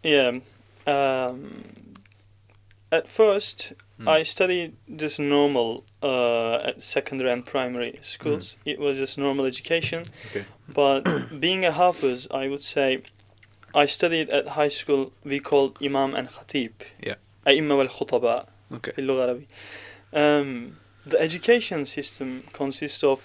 [0.02, 0.40] Yeah.
[0.86, 1.62] Um,
[2.92, 4.06] at first mm.
[4.06, 8.54] I studied just normal uh, secondary and primary schools.
[8.54, 8.72] Mm.
[8.72, 10.04] It was just normal education.
[10.30, 10.44] Okay.
[10.68, 13.02] But being a Hafiz, I would say
[13.74, 15.12] I studied at high school.
[15.24, 16.72] We called Imam and Khatib.
[17.00, 17.14] Yeah.
[17.88, 18.46] Khutaba.
[18.72, 18.92] Okay.
[20.12, 20.76] Um,
[21.06, 23.20] the education system consists of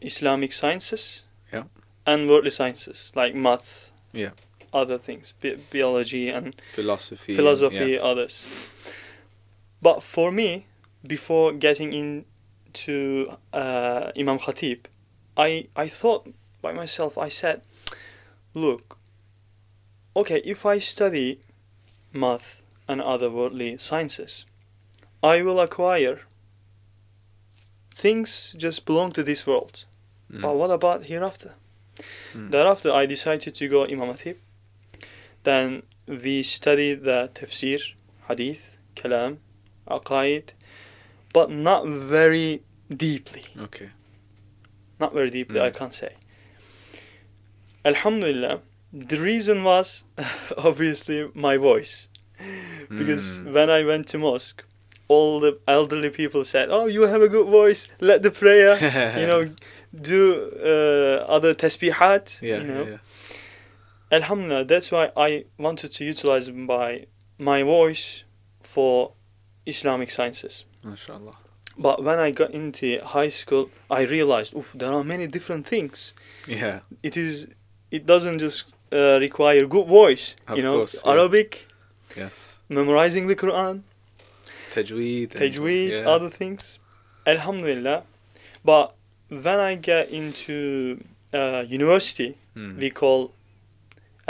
[0.00, 1.22] Islamic sciences.
[1.52, 1.64] Yeah.
[2.06, 3.90] And worldly sciences like math.
[4.12, 4.30] Yeah
[4.72, 7.98] other things, bi- biology and philosophy philosophy, yeah.
[7.98, 8.72] others.
[9.80, 10.66] But for me,
[11.06, 14.84] before getting into uh, Imam Khatib,
[15.36, 17.18] I I thought by myself.
[17.18, 17.62] I said,
[18.54, 18.98] "Look,
[20.14, 21.40] okay, if I study
[22.12, 24.44] math and other worldly sciences,
[25.22, 26.20] I will acquire
[27.94, 29.84] things just belong to this world.
[30.30, 30.42] Mm.
[30.42, 31.54] But what about hereafter?"
[32.34, 32.50] Mm.
[32.50, 34.36] Thereafter, I decided to go Imam Khatib.
[35.44, 37.80] Then we studied the tafsir,
[38.28, 39.38] hadith, kalam,
[39.88, 40.50] aqaid,
[41.32, 42.62] but not very
[42.94, 43.44] deeply.
[43.58, 43.90] okay
[45.00, 45.74] Not very deeply, I Mm.
[45.76, 46.12] can't say.
[47.84, 48.60] Alhamdulillah,
[48.92, 50.04] the reason was
[50.56, 52.08] obviously my voice.
[52.88, 53.52] Because Mm.
[53.52, 54.62] when I went to mosque,
[55.08, 57.88] all the elderly people said, "Oh, you have a good voice.
[58.00, 58.74] Let the prayer,
[59.20, 59.48] you know,
[60.12, 62.84] do uh, other tasbihat." yeah, you know.
[62.84, 62.98] yeah, yeah.
[64.12, 67.06] Alhamdulillah, that's why I wanted to utilize my
[67.38, 68.24] my voice
[68.62, 69.12] for
[69.66, 70.64] Islamic sciences.
[70.84, 71.36] mashallah
[71.78, 76.12] But when I got into high school, I realized, oof, there are many different things.
[76.46, 77.46] yeah It is,
[77.90, 78.60] it doesn't just
[78.92, 80.36] uh, require good voice.
[80.46, 81.12] Of you know, course, yeah.
[81.12, 81.50] Arabic,
[82.16, 83.82] yes memorizing the Quran,
[84.74, 86.08] tajweed and- tajweed, yeah.
[86.14, 86.78] other things.
[87.26, 88.02] Alhamdulillah.
[88.64, 88.94] But
[89.28, 91.00] when I get into
[91.32, 92.76] uh, university, Mm.
[92.82, 93.32] we call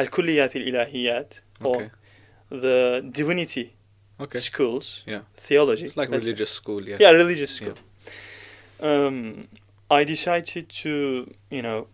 [0.02, 1.30] al-kulliyat al-ilahiyat
[1.68, 1.90] or okay
[2.64, 2.76] the
[3.18, 3.66] divinity
[4.24, 5.22] okay schools, Yeah.
[5.48, 5.84] theology.
[5.86, 7.76] it's like religious school yeah Yeah, religious school.
[8.80, 9.48] Um,
[9.90, 10.92] I decided to,
[11.56, 11.86] you know,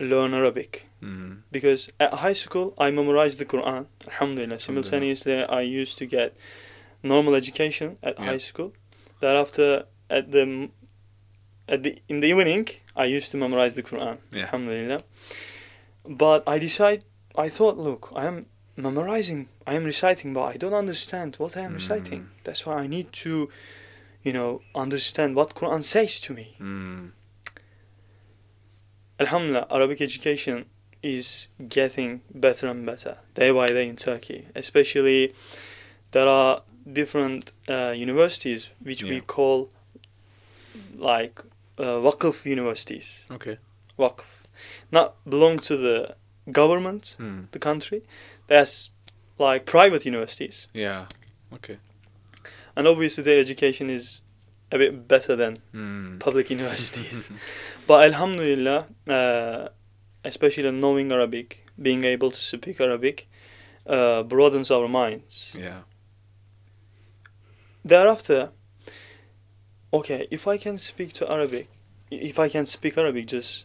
[0.00, 1.42] learn Arabic Mm.
[1.52, 3.82] because at high school I memorized the Quran.
[4.08, 4.58] Alhamdulillah.
[4.58, 6.28] Simultaneously, I used to get
[7.02, 8.24] normal education at Yeah.
[8.30, 8.70] high school.
[9.20, 10.44] Thereafter, at the
[11.68, 12.64] at the in the evening,
[12.96, 14.16] I used to memorize the Quran.
[14.32, 14.44] Yeah.
[14.44, 15.00] Alhamdulillah.
[16.22, 17.00] But I decide.
[17.38, 18.46] I thought, look, I am
[18.76, 22.20] memorizing, I am reciting, but I don't understand what I am reciting.
[22.22, 22.44] Mm.
[22.44, 23.48] That's why I need to,
[24.22, 26.56] you know, understand what Quran says to me.
[26.60, 27.10] Mm.
[29.18, 30.66] Alhamdulillah, Arabic education
[31.02, 34.46] is getting better and better day by day in Turkey.
[34.54, 35.32] Especially,
[36.12, 39.70] there are different uh, universities which we call
[40.96, 41.40] like
[41.78, 43.24] uh, Waqf universities.
[43.30, 43.58] okay
[43.98, 44.24] Waqf,
[44.90, 46.16] not belong to the
[46.52, 47.50] government, Mm.
[47.52, 48.02] the country.
[48.46, 48.90] There's
[49.38, 51.06] like private universities, yeah
[51.52, 51.78] okay
[52.76, 54.20] and obviously their education is
[54.72, 56.18] a bit better than Mm.
[56.20, 57.30] public universities.
[57.86, 59.68] But Alhamdulillah, uh,
[60.24, 63.28] especially knowing Arabic, being able to speak Arabic,
[63.86, 65.54] uh, broadens our minds.
[65.58, 65.82] yeah
[67.84, 68.50] Thereafter,
[69.92, 71.68] okay, if I can speak to Arabic,
[72.10, 73.64] if I can speak Arabic, just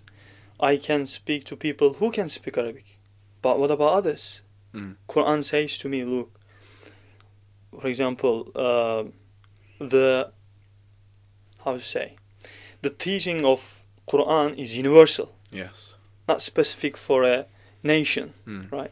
[0.62, 3.00] I can speak to people who can speak Arabic.
[3.42, 4.44] But what about others?
[4.74, 4.96] Mm.
[5.10, 6.40] Quran says to me, look,
[7.80, 9.04] for example, uh,
[9.80, 10.32] the
[11.66, 12.16] how to say,
[12.82, 15.36] the teaching of Quran is universal.
[15.52, 15.96] yes
[16.32, 17.46] not specific for a
[17.84, 18.34] nation.
[18.48, 18.90] Mm.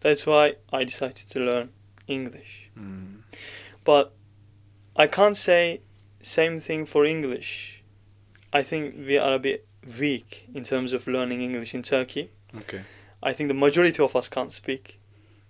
[0.00, 1.70] That's why I decided to learn
[2.06, 2.70] English.
[2.78, 3.22] Mm.
[3.84, 4.12] But
[4.96, 5.80] I can't say
[6.22, 7.82] same thing for English.
[8.52, 9.66] I think we are a bit
[10.00, 12.30] weak in terms of learning English in Turkey.
[12.56, 12.82] okay
[13.22, 14.98] I think the majority of us can't speak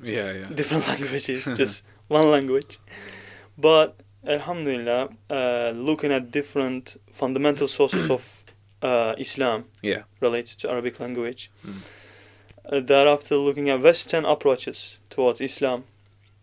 [0.03, 2.79] yeah yeah different languages, just one language.
[3.57, 3.89] But
[4.27, 8.45] Alhamdulillah, uh, looking at different fundamental sources of
[8.83, 11.81] uh, Islam yeah related to Arabic language, Mm.
[12.73, 15.85] uh, thereafter looking at Western approaches towards Islam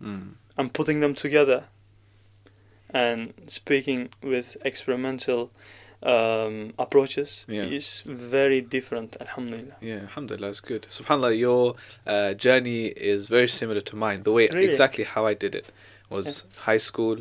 [0.03, 0.33] Mm.
[0.57, 1.63] and putting them together
[2.89, 5.49] and speaking with experimental
[6.05, 7.63] um, approaches Yeah.
[7.63, 9.17] is very different.
[9.19, 9.75] Alhamdulillah.
[9.81, 10.83] Yeah, alhamdulillah, it's good.
[10.89, 14.23] SubhanAllah, your uh, journey is very similar to mine.
[14.23, 14.65] The way Really?
[14.65, 15.67] exactly how I did it
[16.09, 17.17] was high school,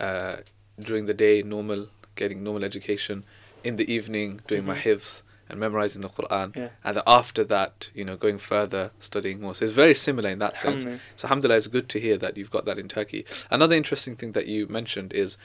[0.00, 0.36] uh,
[0.80, 3.24] during the day, normal, getting normal education,
[3.62, 4.82] in the evening, doing my Mhm.
[4.82, 6.70] hifz and memorizing the Quran, Yeah.
[6.84, 9.54] and then after that, you know, going further, studying more.
[9.54, 10.82] So it's very similar in that sense.
[11.16, 13.24] So alhamdulillah, it's good to hear that you've got that in Turkey.
[13.50, 15.36] Another interesting thing that you mentioned is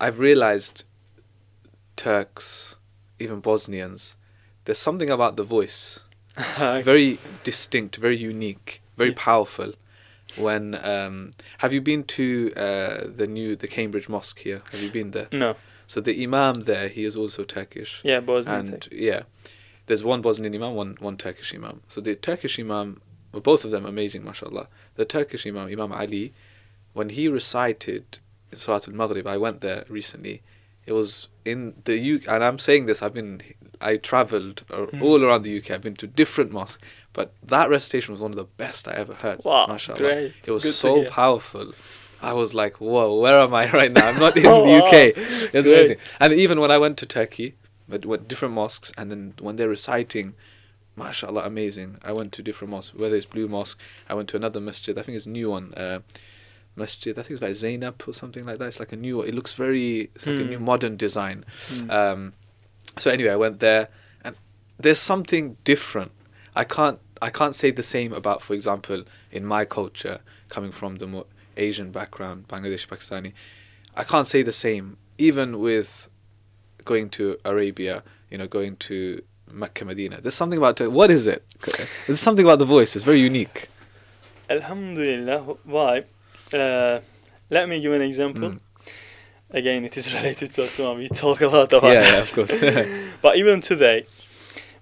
[0.00, 0.84] I've realized
[1.96, 2.76] Turks,
[3.18, 4.16] even Bosnians,
[4.64, 6.00] there's something about the voice
[6.58, 9.16] very distinct, very unique, very Yeah.
[9.16, 9.72] powerful.
[10.36, 14.60] When um, have you been to uh, the new the Cambridge Mosque here?
[14.72, 15.28] Have you been there?
[15.32, 15.56] no.
[15.86, 18.58] So the Imam there, he is also Turkish, Yeah, Bosnian.
[18.74, 19.22] and yeah,
[19.86, 21.80] there's one Bosnian Imam, one one Turkish Imam.
[21.88, 23.00] So the Turkish Imam,
[23.32, 24.66] well, both of them amazing, mashallah.
[24.96, 26.34] The Turkish Imam, Imam Ali,
[26.92, 28.18] when he recited
[28.52, 30.42] Salatul Maghrib, I went there recently.
[30.86, 33.02] It was in the UK, and I'm saying this.
[33.02, 33.40] I've been,
[33.80, 35.02] I travelled uh, Mm.
[35.02, 35.72] all around the UK.
[35.72, 36.80] I've been to different mosques,
[37.12, 39.44] but that recitation was one of the best I ever heard.
[39.44, 39.98] Wow, mashallah.
[39.98, 40.34] great.
[40.46, 41.72] It was Good so powerful.
[42.22, 44.08] I was like, whoa, where am I right now?
[44.08, 45.16] I'm not in Oh, the UK.
[45.16, 45.22] wow.
[45.52, 45.66] It's Great.
[45.66, 45.96] amazing.
[46.20, 47.54] And even when I went to Turkey,
[47.88, 50.34] but went different mosques, and then when they're reciting,
[50.96, 51.98] mashallah, amazing.
[52.02, 55.02] I went to different mosques, whether it's Blue Mosque, I went to another masjid, I
[55.02, 56.00] think it's a new one, uh,
[56.76, 58.66] masjid, I think it's like Zainab or something like that.
[58.68, 60.50] It's like a new, it looks very, it's like a Hmm.
[60.50, 61.44] new modern design.
[61.68, 61.90] Mm.
[61.90, 62.32] Um,
[62.98, 63.88] so anyway, I went there,
[64.24, 64.36] and
[64.78, 66.12] there's something different.
[66.54, 70.96] I can't I can't say the same about, for example, in my culture, coming from
[70.96, 71.24] the more
[71.56, 73.32] Asian background, Bangladesh, Pakistani.
[73.96, 76.10] I can't say the same, even with
[76.84, 78.02] going to Arabia.
[78.30, 80.20] You know, going to Mecca, Medina.
[80.20, 80.92] There's something about it.
[80.92, 81.42] What is it?
[82.06, 82.94] There's something about the voice.
[82.96, 83.68] It's very unique.
[84.50, 85.40] Alhamdulillah.
[85.64, 86.04] Why?
[86.52, 87.00] Uh,
[87.50, 88.50] let me give an example.
[88.50, 88.60] Mm.
[89.50, 90.98] Again, it is related to Ottoman.
[90.98, 92.60] We talk a lot about Yeah, yeah, of course.
[93.22, 94.04] But even today,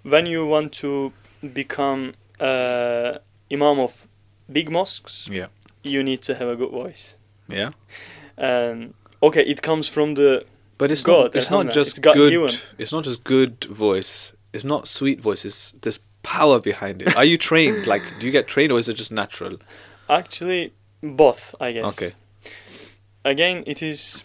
[0.03, 1.13] when you want to
[1.53, 3.19] become uh,
[3.53, 4.07] imam of
[4.51, 5.47] big mosques, yeah,
[5.83, 7.17] you need to have a good voice.
[7.49, 7.71] yeah.
[8.37, 10.45] And okay, it comes from the
[10.79, 11.37] But it's God, not.
[11.37, 12.31] It's not just It's good.
[12.31, 12.51] given.
[12.79, 14.33] It's not just good voice.
[14.53, 15.45] It's not sweet voice.
[15.45, 17.17] It's there's power behind it.
[17.17, 17.87] Are you trained?
[17.87, 19.59] Like, do you get trained, or is it just natural?
[20.09, 20.73] actually
[21.05, 21.85] both, I guess.
[21.85, 22.15] Okay.
[23.25, 24.23] Again, it is.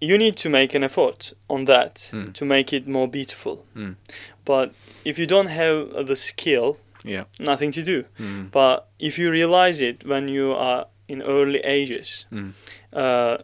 [0.00, 2.32] You need to make an effort on that Mm.
[2.34, 3.64] to make it more beautiful.
[3.76, 3.96] Mm.
[4.44, 4.72] But
[5.04, 7.24] if you don't have the skill, Yeah.
[7.38, 8.04] nothing to do.
[8.18, 8.50] Mm.
[8.50, 12.52] But if you realize it when you are in early ages, Mm.
[12.92, 13.38] uh,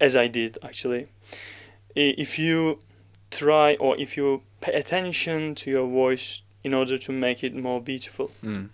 [0.00, 1.08] as I did actually,
[1.94, 2.78] if you
[3.30, 7.80] try or if you pay attention to your voice in order to make it more
[7.82, 8.70] beautiful, Mm.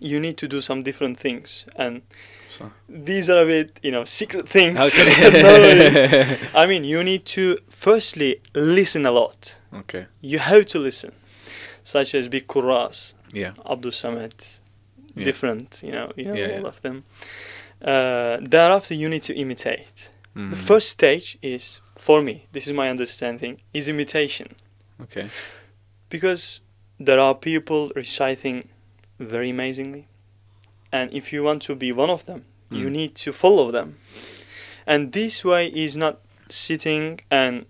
[0.00, 1.66] You need to do some different things.
[1.76, 2.02] And
[2.48, 2.70] So.
[2.88, 4.80] these are a bit, you know, secret things.
[4.80, 6.36] Okay.
[6.54, 9.58] I mean, you need to firstly listen a lot.
[9.72, 10.06] okay.
[10.20, 11.12] You have to listen,
[11.82, 12.44] such as Big
[13.32, 13.52] Yeah.
[13.70, 14.58] Abdul Samad,
[15.16, 15.24] Yeah.
[15.24, 16.68] different, you know, you know Yeah, all yeah.
[16.68, 17.04] of them.
[17.82, 20.10] Uh, thereafter, you need to imitate.
[20.36, 20.50] Mm.
[20.50, 24.54] The first stage is, for me, this is my understanding, is imitation.
[25.02, 25.28] Okay.
[26.08, 26.60] Because
[26.98, 28.68] there are people reciting
[29.20, 30.06] very amazingly.
[30.92, 32.92] And if you want to be one of them, you Mm.
[32.92, 33.94] need to follow them.
[34.86, 37.66] And this way is not sitting and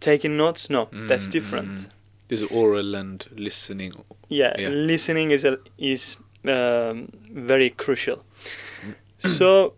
[0.00, 0.68] taking notes.
[0.68, 1.68] No, that's Mm, different.
[1.78, 1.92] mm, mm.
[2.28, 3.92] There's oral and listening.
[4.28, 4.68] Yeah, Yeah.
[4.70, 8.24] listening is a, is um, very crucial.
[8.82, 8.94] Mm.
[9.38, 9.74] so,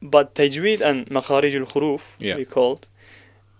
[0.00, 2.36] but tajweed and makharij al khuruf Yeah.
[2.36, 2.88] we called.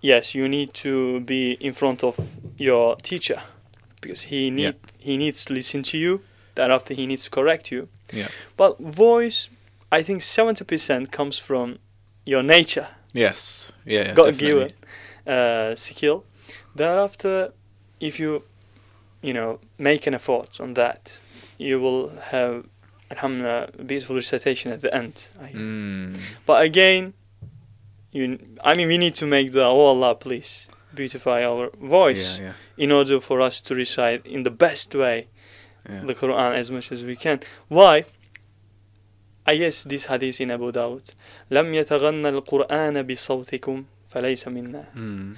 [0.01, 2.17] Yes, you need to be in front of
[2.59, 3.41] your teacher
[4.01, 6.21] because he need he needs to listen to you.
[6.55, 7.89] Thereafter, he needs to correct you.
[8.13, 8.29] Yeah.
[8.57, 9.49] But voice,
[9.91, 11.79] I think seventy percent comes from
[12.25, 12.89] your nature.
[13.13, 13.73] Yes.
[13.85, 14.09] Yeah.
[14.09, 14.71] yeah God given
[15.27, 16.25] uh, skill.
[16.75, 17.53] Thereafter,
[18.01, 18.43] if you,
[19.21, 21.21] you know, make an effort on that,
[21.59, 22.65] you will have,
[23.11, 25.29] alhamdulillah, a beautiful recitation at the end.
[25.41, 25.55] I guess.
[25.57, 26.19] Mm.
[26.47, 27.13] But again,
[28.11, 32.53] you, I mean, we need to make the oh Allah, please beautify our voice Yeah.
[32.77, 35.29] in order for us to recite in the best way
[35.90, 35.96] Yeah.
[35.96, 36.06] yeah.
[36.06, 37.40] the Quran as much as we can.
[37.70, 38.06] Why?
[39.46, 41.14] I guess this hadith in Abu Dawud.
[41.52, 44.86] لم يتغنى القرآن بصوتكم فليس منا.
[44.96, 45.36] Mm.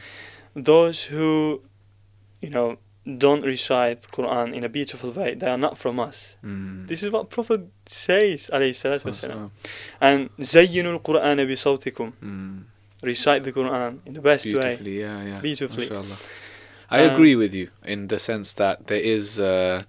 [0.55, 1.62] Those who,
[2.41, 2.77] you know,
[3.17, 6.35] don't recite Quran in a beautiful way, they are not from us.
[6.43, 6.88] Mm.
[6.88, 9.49] This is what Prophet says, alayhi salatu So- wasalam.
[9.51, 9.69] so,
[10.01, 12.12] And زينوا القرآن بصوتكم.
[12.23, 12.63] mm.
[13.03, 14.51] Recite the Quran in the best way.
[14.53, 15.39] Beautifully, yeah, yeah.
[15.41, 15.88] Beautifully.
[15.89, 16.17] Mashallah.
[16.89, 19.83] I Um, agree with you in the sense that there is uh,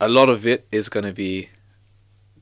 [0.00, 1.50] a lot of it is going to be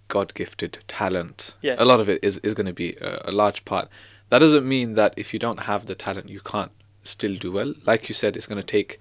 [0.08, 1.54] God-gifted talent.
[1.62, 1.76] Yes.
[1.80, 3.88] A lot of it is is going to be a, a large part.
[4.30, 7.74] That doesn't mean that if you don't have the talent, you can't still do well.
[7.86, 8.98] Like you said, it's going to take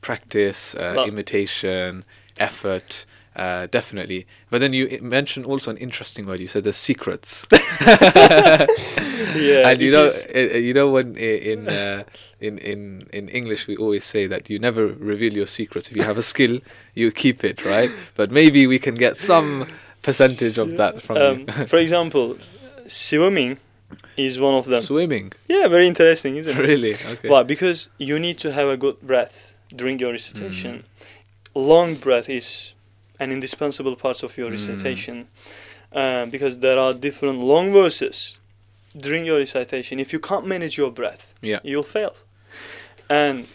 [0.00, 2.04] practice, uh, imitation,
[2.36, 3.06] effort.
[3.36, 6.40] Uh, definitely, but then you mentioned also an interesting word.
[6.40, 7.46] You said the secrets.
[9.36, 10.26] Yeah, and you know, is.
[10.64, 12.04] you know when in uh,
[12.40, 15.90] in in in English we always say that you never reveal your secrets.
[15.90, 16.60] If you have a skill,
[16.94, 17.90] you keep it, right?
[18.14, 19.66] But maybe we can get some
[20.02, 21.66] percentage of that from Um, you.
[21.66, 22.36] for example,
[22.86, 23.58] swimming
[24.16, 24.82] is one of them.
[24.82, 26.62] Swimming, yeah, very interesting, isn't it?
[26.68, 26.94] really?
[26.94, 27.28] Okay.
[27.28, 27.42] Why?
[27.42, 30.82] Because you need to have a good breath during your recitation.
[30.82, 30.84] Mm.
[31.54, 32.72] Long breath is
[33.18, 34.52] an indispensable part of your Mm.
[34.52, 35.28] recitation
[35.92, 38.38] uh, because there are different long verses
[38.98, 39.98] during your recitation.
[40.00, 41.60] If you can't manage your breath, Yeah.
[41.62, 42.14] you'll fail.
[43.08, 43.46] And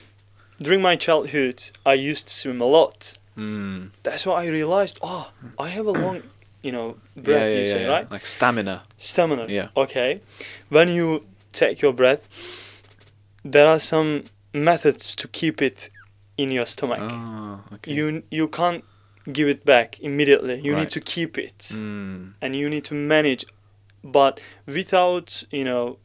[0.61, 3.17] during my childhood, I used to swim a lot.
[3.37, 3.89] Mm.
[4.03, 6.23] That's why I realized, oh, I have a long,
[6.61, 7.51] you know, breath.
[7.51, 8.11] yeah, yeah, you yeah, right?
[8.11, 8.83] Like stamina.
[8.97, 9.45] Stamina.
[9.49, 9.67] Yeah.
[9.75, 10.21] Okay.
[10.69, 12.27] When you take your breath,
[13.43, 15.89] there are some methods to keep it
[16.37, 16.99] in your stomach.
[17.01, 17.91] Ah, okay.
[17.93, 18.83] You you can't
[19.33, 20.59] give it back immediately.
[20.61, 22.33] You need to keep it, Mm.
[22.41, 23.45] and you need to manage,
[24.03, 25.97] but without you know.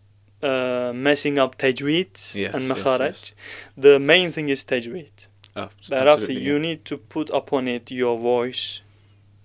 [0.42, 3.00] Uh, messing up tajweed Yes, and yes, makharaj.
[3.00, 3.32] yes.
[3.76, 5.28] The main thing is tajweed.
[5.56, 6.58] Oh, Thereafter, absolutely, you yeah.
[6.66, 8.82] need to put upon it your voice,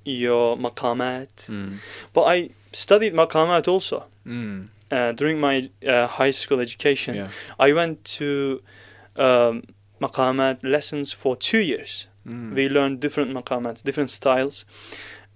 [0.03, 1.29] your maqamat.
[1.49, 1.77] Mm.
[2.13, 4.67] But I studied maqamat also Mm.
[4.91, 7.15] uh, during my uh, high school education.
[7.15, 7.29] Yeah.
[7.57, 8.61] I went to
[9.15, 9.63] um,
[10.01, 12.07] maqamat lessons for two years.
[12.27, 12.53] Mm.
[12.53, 14.65] We learned different maqamat, different styles.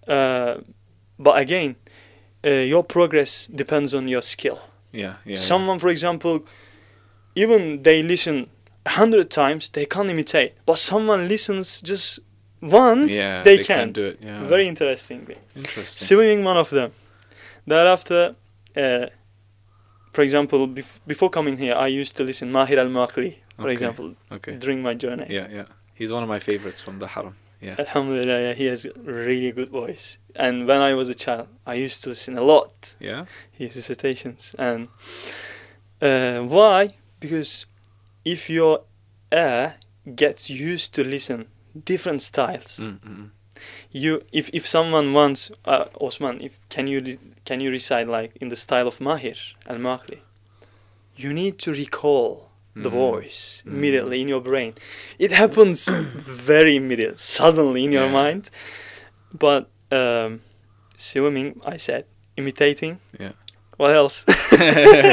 [0.08, 0.56] Uh,
[1.18, 1.76] but again,
[2.46, 4.60] uh, your progress depends on your skill.
[4.92, 5.14] yeah, yeah.
[5.26, 5.36] yeah.
[5.36, 6.46] Someone, for example,
[7.36, 8.50] even they listen
[8.86, 10.54] a hundred times, they can't imitate.
[10.66, 12.20] But someone listens just
[12.62, 13.92] once, yeah, they, can.
[13.92, 14.20] do it.
[14.22, 14.48] Yeah.
[14.48, 15.28] Very interesting.
[15.56, 16.08] interesting.
[16.08, 16.92] Swimming, one of them.
[17.68, 18.36] Thereafter,
[18.78, 19.08] uh,
[20.14, 23.72] for example, bef- before coming here, I used to listen Mahir al Maqri, for Okay.
[23.74, 24.52] example, Okay.
[24.56, 25.26] during my journey.
[25.30, 25.66] Yeah, yeah.
[25.96, 27.36] He's one of my favorites from the Haram.
[27.62, 27.76] Yeah.
[27.80, 30.18] Alhamdulillah, yeah, he has a really good voice.
[30.36, 33.26] And when I was a child, I used to listen a lot Yeah.
[33.52, 34.54] his recitations.
[34.60, 34.88] And
[36.02, 36.90] uh, why?
[37.20, 37.66] Because
[38.26, 38.82] if your
[39.32, 39.76] ear
[40.16, 41.48] gets used to listen
[41.86, 43.30] different styles, Mm, mm,
[43.92, 48.50] you if, if someone wants uh, Osman, if can you can you recite like in
[48.50, 50.20] the style of Mahir al Maqri,
[51.16, 52.45] you need to recall
[52.76, 52.94] the Mm.
[52.94, 53.72] voice Mm.
[53.74, 54.74] immediately in your brain.
[55.20, 55.88] It happens
[56.44, 58.12] very immediate, suddenly in your Yeah.
[58.24, 58.50] mind.
[59.38, 60.42] But um,
[60.98, 62.06] swimming, I said,
[62.38, 63.00] imitating.
[63.20, 63.32] Yeah.
[63.78, 64.26] What else?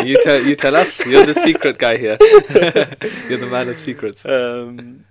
[0.06, 1.04] you tell you tell us.
[1.06, 2.16] You're the secret guy here.
[3.28, 4.24] You're the man of secrets.
[4.24, 5.04] um,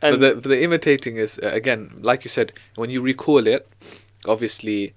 [0.00, 3.66] but the, but the imitating is uh, again, like you said, when you recall it,
[4.26, 4.94] obviously,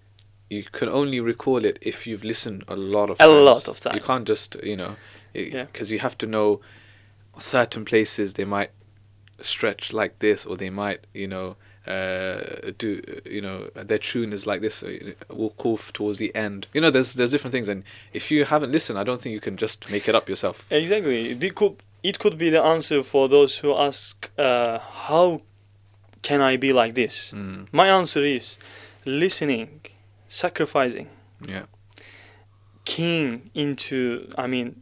[0.49, 3.39] you can only recall it if you've listened a lot of A times.
[3.45, 3.95] lot of times.
[3.95, 4.95] You can't just you know,
[5.35, 5.63] Yeah.
[5.65, 6.61] because you have to know
[7.39, 8.71] certain places they might
[9.41, 11.55] stretch like this, or they might you know.
[11.87, 14.81] Uh, do you know their tune is like this?
[14.81, 16.65] Uh, wuquf towards the end.
[16.73, 19.39] You know, there's there's different things, and if you haven't listened, I don't think you
[19.39, 20.65] can just make it up yourself.
[20.71, 25.41] exactly, it could it could be the answer for those who ask, uh, "How
[26.23, 28.57] can I be like this?" Mm, My answer is
[29.05, 29.81] listening,
[30.27, 31.09] sacrificing,
[31.47, 31.65] yeah,
[32.85, 34.27] keen into.
[34.37, 34.81] I mean,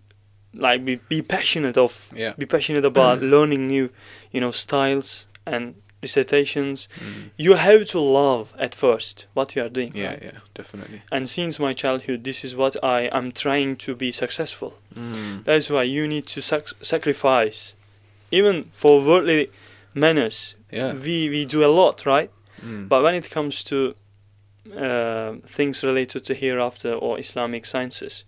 [0.53, 2.33] like be be passionate of yeah.
[2.37, 3.89] be passionate about learning new,
[4.31, 6.87] you know, styles and recitations.
[6.99, 7.29] Mm.
[7.37, 9.91] You have to love at first what you are doing.
[9.95, 10.23] Yeah, right?
[10.23, 11.01] yeah, definitely.
[11.11, 14.75] And since my childhood, this is what I am trying to be successful.
[14.95, 15.43] Mm.
[15.45, 17.73] That's why you need to sac- sacrifice,
[18.31, 19.49] even for worldly
[19.93, 20.55] manners.
[20.71, 20.93] Yeah.
[20.93, 22.29] We we do a lot, right?
[22.61, 22.87] Mm.
[22.87, 23.95] But when it comes to
[24.77, 28.25] uh, things related to hereafter or Islamic sciences,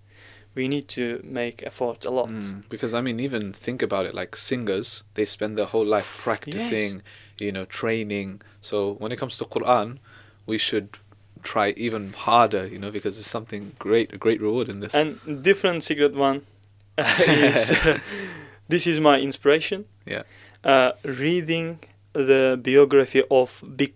[0.55, 2.29] we need to make effort a lot.
[2.29, 4.15] Mm, because I mean, even think about it.
[4.15, 7.01] Like singers, they spend their whole life practicing,
[7.37, 8.41] you know, training.
[8.61, 9.97] So when it comes to Quran,
[10.45, 10.97] we should
[11.43, 14.95] try even harder, you know, because there's something great, a great reward in this.
[14.95, 16.41] And different secret one
[16.97, 17.73] is
[18.67, 19.85] this is my inspiration.
[20.05, 20.23] Yeah.
[20.63, 21.79] Uh, reading
[22.13, 23.93] the biography of Big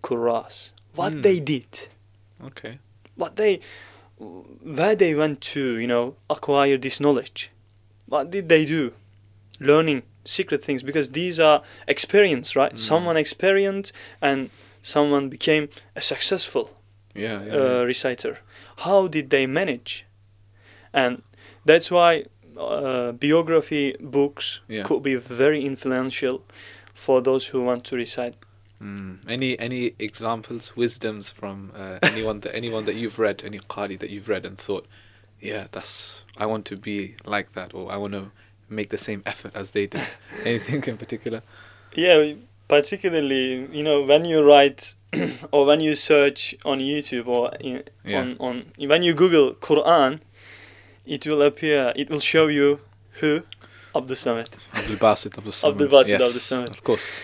[0.94, 1.22] what Mm.
[1.22, 1.88] they did,
[2.44, 2.78] okay.
[3.16, 3.60] what they,
[4.20, 7.50] where they went to, you know, acquire this knowledge.
[8.06, 8.92] What did they do?
[9.58, 12.74] Learning secret things because these are experience, right?
[12.74, 12.78] Mm.
[12.78, 14.50] Someone experienced and
[14.82, 16.76] someone became a successful
[17.14, 17.42] Yeah.
[17.44, 18.38] yeah, uh, reciter.
[18.78, 20.04] How did they manage?
[20.92, 21.22] And
[21.64, 22.24] that's why
[22.56, 24.82] uh, biography books Yeah.
[24.84, 26.42] could be very influential
[26.94, 28.34] for those who want to recite
[28.82, 29.18] Mm.
[29.28, 34.08] Any any examples, wisdoms from uh, anyone that anyone that you've read, any qari that
[34.10, 34.86] you've read and thought,
[35.40, 38.30] yeah, that's I want to be like that, or I want to
[38.70, 40.02] make the same effort as they did.
[40.44, 41.42] Anything in particular?
[41.94, 42.32] Yeah,
[42.68, 44.94] particularly you know when you write
[45.52, 48.20] or when you search on YouTube or in, Yeah.
[48.20, 50.20] on on when you Google Quran,
[51.04, 51.92] it will appear.
[51.96, 52.80] It will show you
[53.20, 53.42] who
[53.94, 54.48] Abdul Samad.
[54.72, 55.68] Abdul Basit Abdul Samad.
[55.70, 56.20] Abdul Basit yes,
[56.52, 56.70] Abdul Samad.
[56.70, 57.18] Of course.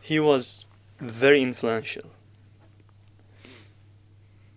[0.00, 0.65] He was
[1.00, 2.10] very influential.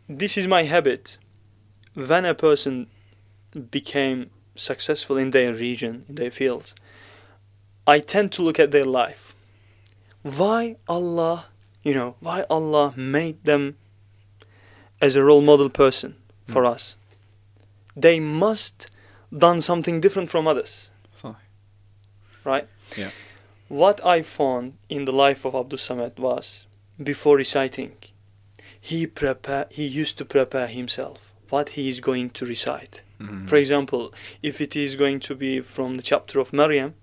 [0.08, 1.18] This is my habit.
[1.94, 2.88] When a person
[3.72, 6.74] became successful in their region, in their field,
[7.86, 9.34] I tend to look at their life.
[10.24, 11.46] Why Allah,
[11.84, 13.78] you know, why Allah made them
[15.02, 16.16] as a role model person
[16.48, 16.74] for Mm.
[16.74, 16.96] us?
[17.96, 18.90] They must
[19.38, 21.36] done something different from others So,
[22.44, 22.68] right?
[22.98, 23.12] Yeah.
[23.70, 26.66] What I found in the life of Abdul Samad was
[27.02, 27.94] before reciting,
[28.82, 33.04] he prepare he used to prepare himself what he is going to recite.
[33.20, 36.94] mm, For example, if it is going to be from the chapter of Maryam,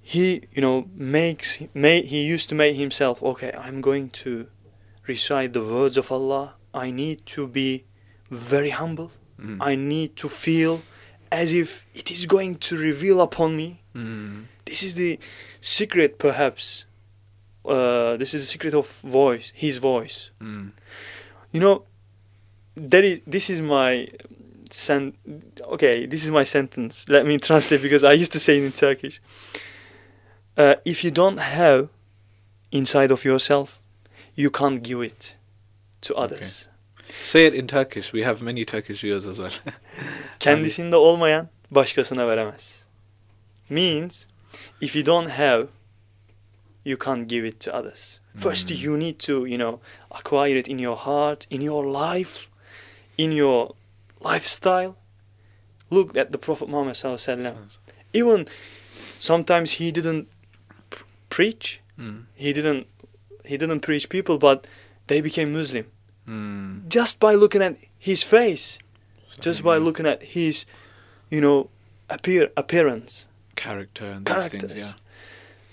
[0.00, 3.52] he you know makes may he used to make himself okay.
[3.52, 4.46] I'm going to
[5.06, 6.54] recite the words of Allah.
[6.74, 7.84] I need to be
[8.30, 9.12] very humble.
[9.38, 10.80] mm, I need to feel
[11.32, 13.80] as if it is going to reveal upon me.
[13.94, 15.18] mm, This is the
[15.60, 16.84] secret, perhaps.
[17.64, 20.30] Uh, this is the secret of voice, his voice.
[20.40, 20.70] mm,
[21.52, 21.84] You know,
[22.76, 23.20] there is.
[23.26, 24.08] This is my
[24.70, 25.14] sen.
[25.74, 27.08] Okay, this is my sentence.
[27.08, 29.20] Let me translate because I used to say it in Turkish.
[30.56, 31.88] Uh, if you don't have
[32.70, 33.80] inside of yourself,
[34.34, 35.36] you can't give it
[36.02, 36.68] to others.
[37.22, 38.12] Say it in Turkish.
[38.12, 39.50] We have many Turkish viewers as well.
[40.40, 42.84] Kendisinde olmayan başkasına veremez.
[43.68, 44.26] Means
[44.80, 45.66] if you don't have
[46.84, 48.20] you can't give it to others.
[48.38, 48.76] First Mm.
[48.84, 52.48] you need to, you know, acquire it in your heart, in your life,
[53.18, 53.68] in your
[54.24, 54.94] lifestyle.
[55.90, 57.54] Look at the Prophet Muhammad sallallahu alaihi wasallam.
[58.12, 58.46] Even
[59.20, 60.26] sometimes he didn't
[61.30, 61.80] preach.
[61.98, 62.86] Mm, He didn't
[63.44, 64.66] he didn't preach people but
[65.08, 65.84] they became Muslim
[66.27, 66.87] mm.
[66.87, 68.79] just by looking at his face
[69.39, 69.83] just by Yeah.
[69.87, 70.65] looking at his,
[71.29, 71.69] you know,
[72.09, 73.27] appear appearance.
[73.55, 74.51] character and these things.
[74.63, 74.73] Characters.
[74.83, 74.93] Yeah.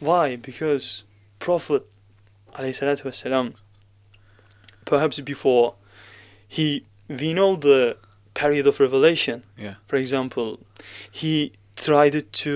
[0.09, 0.37] Why?
[0.37, 0.87] Because
[1.39, 1.83] Prophet,
[2.59, 3.47] alayhi salatu wasalam,
[4.85, 5.75] perhaps before
[6.57, 7.97] he, we know the
[8.35, 9.45] period of revelation.
[9.57, 9.75] Yeah.
[9.89, 10.61] For example,
[11.11, 12.55] he tried to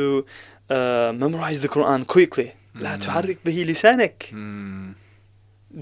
[0.70, 2.52] uh, memorize the Quran quickly.
[2.74, 3.00] لا Mm.
[3.00, 4.30] تحرك به لسانك.
[4.32, 4.94] Mm.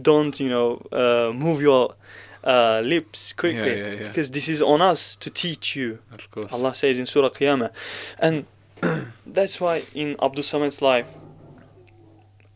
[0.02, 1.96] Don't you know uh, move your
[2.44, 4.04] uh, lips quickly yeah, yeah.
[4.08, 6.00] because this is on us to teach you.
[6.12, 6.52] Of course.
[6.54, 7.72] Allah says in Surah Qiyamah.
[8.20, 8.46] And
[9.26, 11.10] that's why in Abdul Samad's life,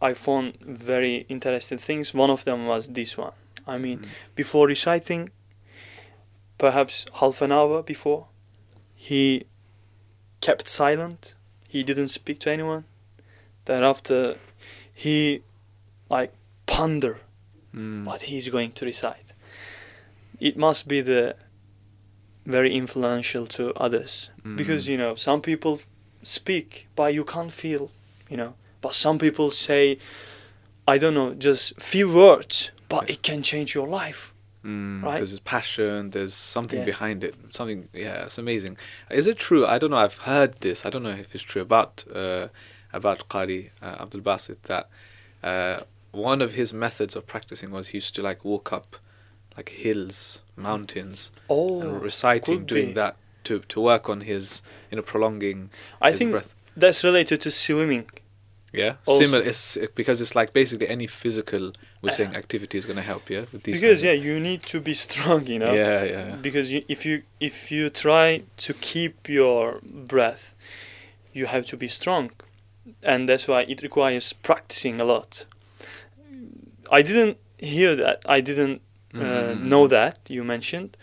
[0.01, 2.13] I found very interesting things.
[2.13, 3.33] One of them was this one.
[3.67, 4.07] I mean, Mm.
[4.35, 5.31] before reciting,
[6.57, 8.27] perhaps half an hour before,
[8.95, 9.45] he
[10.41, 11.35] kept silent.
[11.67, 12.85] He didn't speak to anyone.
[13.65, 14.35] Thereafter,
[14.93, 15.41] he
[16.09, 16.31] like
[16.67, 17.19] ponder
[17.75, 18.05] Mm.
[18.05, 19.33] what he's going to recite.
[20.39, 21.35] It must be the
[22.45, 24.91] very influential to others because Mm.
[24.91, 25.79] you know some people
[26.23, 27.91] speak but you can't feel
[28.29, 29.97] you know but some people say
[30.87, 34.31] i don't know just few words but it can change your life
[34.63, 35.13] Mm, right?
[35.17, 36.87] Because there's passion, there's something Yes.
[36.87, 37.35] behind it.
[37.51, 38.77] Something, yeah, it's amazing.
[39.11, 39.63] Is it true?
[39.63, 39.97] I don't know.
[40.05, 40.87] I've heard this.
[40.87, 42.47] I don't know if it's true about uh,
[42.91, 44.89] about Qari uh, Abdul Basit that
[45.43, 45.81] uh,
[46.15, 48.97] one of his methods of practicing was he used to like walk up
[49.57, 52.93] like hills, mountains, oh and reciting, doing be.
[52.93, 54.61] that to to work on his,
[54.91, 55.69] you know, prolonging
[56.01, 56.53] i his think breath.
[56.75, 58.05] that's related to swimming
[58.73, 59.43] Yeah, also- similar.
[59.49, 63.29] It's because it's like basically any physical we're saying Uh, activity is going to help.
[63.29, 66.35] Yeah, because kinds yeah you need to be strong you know yeah, yeah, yeah.
[66.47, 68.25] because you, if you if you try
[68.65, 69.79] to keep your
[70.11, 70.43] breath
[71.37, 72.25] you have to be strong
[73.11, 75.45] and that's why it requires practicing a lot
[76.91, 78.81] i didn't hear that i didn't
[79.13, 79.17] uh,
[79.55, 79.61] Mm.
[79.71, 80.97] know that you mentioned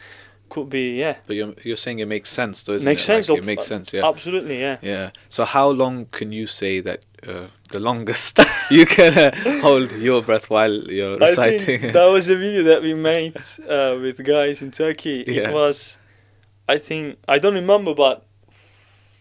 [0.51, 3.07] could be yeah But you're you're saying it makes sense, though, isn't makes it?
[3.07, 3.97] sense Like, it makes sense.
[3.97, 4.07] Yeah.
[4.09, 5.11] absolutely yeah Yeah.
[5.31, 8.39] So how long can you say that uh, the longest
[8.71, 11.81] you can uh, hold your breath while you're reciting?
[11.99, 15.25] that was a video that we made uh, with guys in Turkey.
[15.27, 15.49] Yeah.
[15.49, 15.97] It was,
[16.69, 18.27] I think, I don't remember, but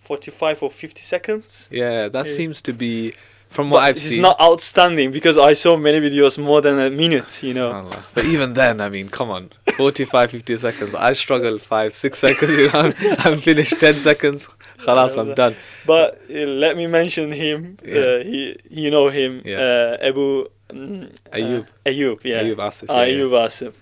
[0.03, 1.70] 45 or 50 seconds.
[1.72, 2.34] yeah, that Yeah.
[2.36, 3.14] seems to be
[3.52, 4.14] from what But I've this seen.
[4.14, 7.89] is not outstanding because I saw many videos more than a minute, you know.
[8.14, 10.95] But even then, I mean, come on, 45, 50 seconds.
[10.95, 12.49] I struggle five, six seconds.
[12.58, 12.93] You know, I'm,
[13.34, 13.78] I'm finished.
[13.80, 14.47] Ten seconds.
[14.78, 15.56] Khalas, I'm done.
[15.86, 17.78] But uh, let me mention him.
[17.86, 17.99] Yeah.
[17.99, 19.41] Uh, he, you know him.
[19.43, 19.58] Yeah.
[20.02, 21.64] Uh, Abu mm, Ayub.
[21.64, 22.24] Uh, Ayub.
[22.24, 22.43] Yeah.
[22.43, 22.86] Ayub Asif.
[22.89, 23.14] Ah, yeah.
[23.14, 23.74] Ayub Asif.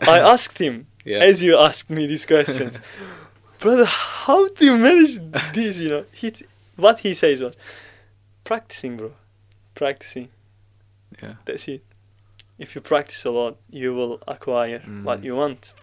[0.00, 2.80] I asked him as you asked me these questions,
[3.60, 3.84] brother.
[3.84, 5.20] How do you manage
[5.54, 5.78] this?
[5.78, 6.44] You know, he t-
[6.74, 7.56] what he says was
[8.46, 9.12] practicing, bro.
[9.74, 10.28] Practicing.
[11.22, 11.34] Yeah.
[11.44, 11.82] That's it.
[12.58, 15.24] If you practice a lot, you will acquire what Mm.
[15.24, 15.74] you want.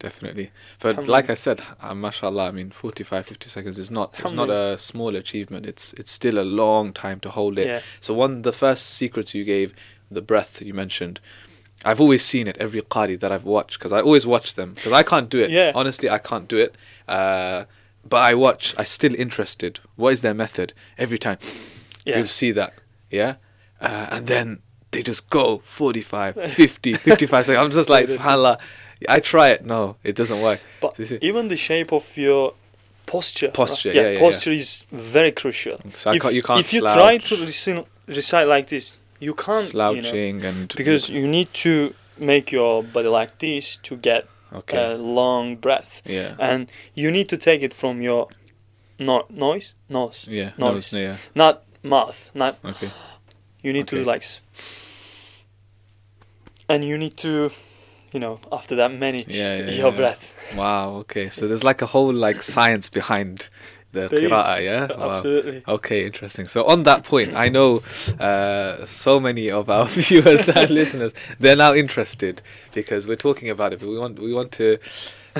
[0.00, 0.50] Definitely.
[0.80, 4.50] But like I said, uh, mashallah, I mean 45 50 seconds is not it's not
[4.50, 5.64] a small achievement.
[5.66, 7.66] It's it's still a long time to hold it.
[7.66, 7.80] Yeah.
[8.00, 9.72] So one the first secrets you gave,
[10.10, 11.20] the breath you mentioned,
[11.86, 14.92] I've always seen it every qari that I've watched because I always watch them because
[14.92, 15.50] I can't do it.
[15.50, 15.72] Yeah.
[15.74, 16.74] Honestly, I can't do it.
[17.08, 17.64] Uh,
[18.08, 18.74] but I watch.
[18.78, 19.80] I still interested.
[19.96, 20.72] What is their method?
[20.98, 21.38] Every time
[22.04, 22.18] Yeah.
[22.18, 22.74] you'll see that.
[23.10, 23.36] Yeah.
[23.80, 27.64] Uh, and then they just go 45, 50, 55 seconds.
[27.64, 28.60] I'm just like, Yeah, subhanallah.
[29.08, 29.64] I try it.
[29.66, 30.60] No, it doesn't work.
[30.80, 32.54] But So even the shape of your
[33.06, 33.48] posture.
[33.50, 33.96] Posture, right?
[33.96, 35.80] yeah, yeah, posture is very crucial.
[35.96, 37.86] So I if, can't- you can't if you try to slouch.
[38.06, 39.72] recite, like this, you can't.
[39.72, 44.26] You know, slouching and because you need to make your body like this to get
[44.54, 48.28] okay, a long breath, yeah, and you need to take it from your
[48.98, 50.92] no- noise, nose, yeah, noise.
[50.92, 52.30] nose, yeah, not mouth.
[52.34, 52.90] Not okay,
[53.62, 54.04] you need to Okay.
[54.04, 54.24] like,
[56.68, 57.50] and you need to,
[58.12, 59.96] you know, after that manage Yeah, yeah, your yeah.
[59.96, 60.34] breath.
[60.56, 61.28] wow, okay.
[61.30, 63.48] So there's like a whole like science behind
[63.94, 64.86] the qira'ah, yeah.
[64.86, 65.10] Wow.
[65.10, 65.62] Absolutely.
[65.66, 66.46] Okay, interesting.
[66.46, 67.82] So on that point, I know
[68.20, 72.42] uh, so many of our viewers and listeners they're now interested
[72.72, 74.78] because we're talking about it, but we want we want to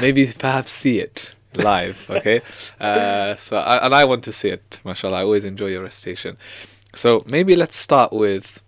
[0.01, 2.07] maybe perhaps see it live.
[2.11, 2.41] Okay,
[2.81, 4.81] uh, so I, and I want to see it.
[4.85, 6.37] Mashallah, I always enjoy your recitation.
[6.95, 8.63] So maybe let's start with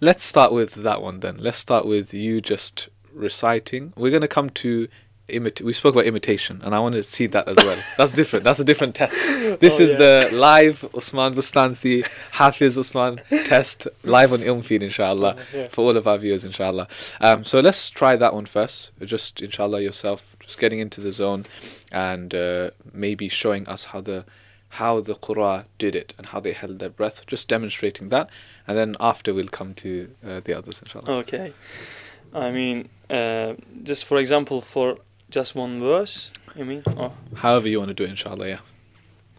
[0.00, 1.38] let's start with that one then.
[1.38, 3.92] Let's start with you just reciting.
[3.96, 4.88] We're gonna come to.
[5.28, 7.76] Imit- we spoke about imitation, and I want to see that as well.
[7.98, 8.44] That's different.
[8.44, 9.16] That's a different test.
[9.60, 9.96] This Oh, is yeah.
[9.96, 15.66] the live Usman Bustansi Hafiz Usman test live on Ilmfeed, inshallah, Yeah.
[15.68, 16.86] for all of our viewers, inshallah.
[17.20, 18.92] Um, so let's try that one first.
[19.04, 21.46] Just inshallah yourself, just getting into the zone,
[21.90, 24.24] and uh, maybe showing us how the
[24.68, 27.24] how the Qur'an did it and how they held their breath.
[27.26, 28.28] Just demonstrating that,
[28.68, 31.10] and then after we'll come to uh, the others, inshallah.
[31.22, 31.52] Okay.
[32.34, 34.98] I mean, uh, just for example, for
[35.30, 36.82] just one verse, you mean?
[36.96, 38.48] Or However you want to do it, inshallah.
[38.48, 38.58] Yeah.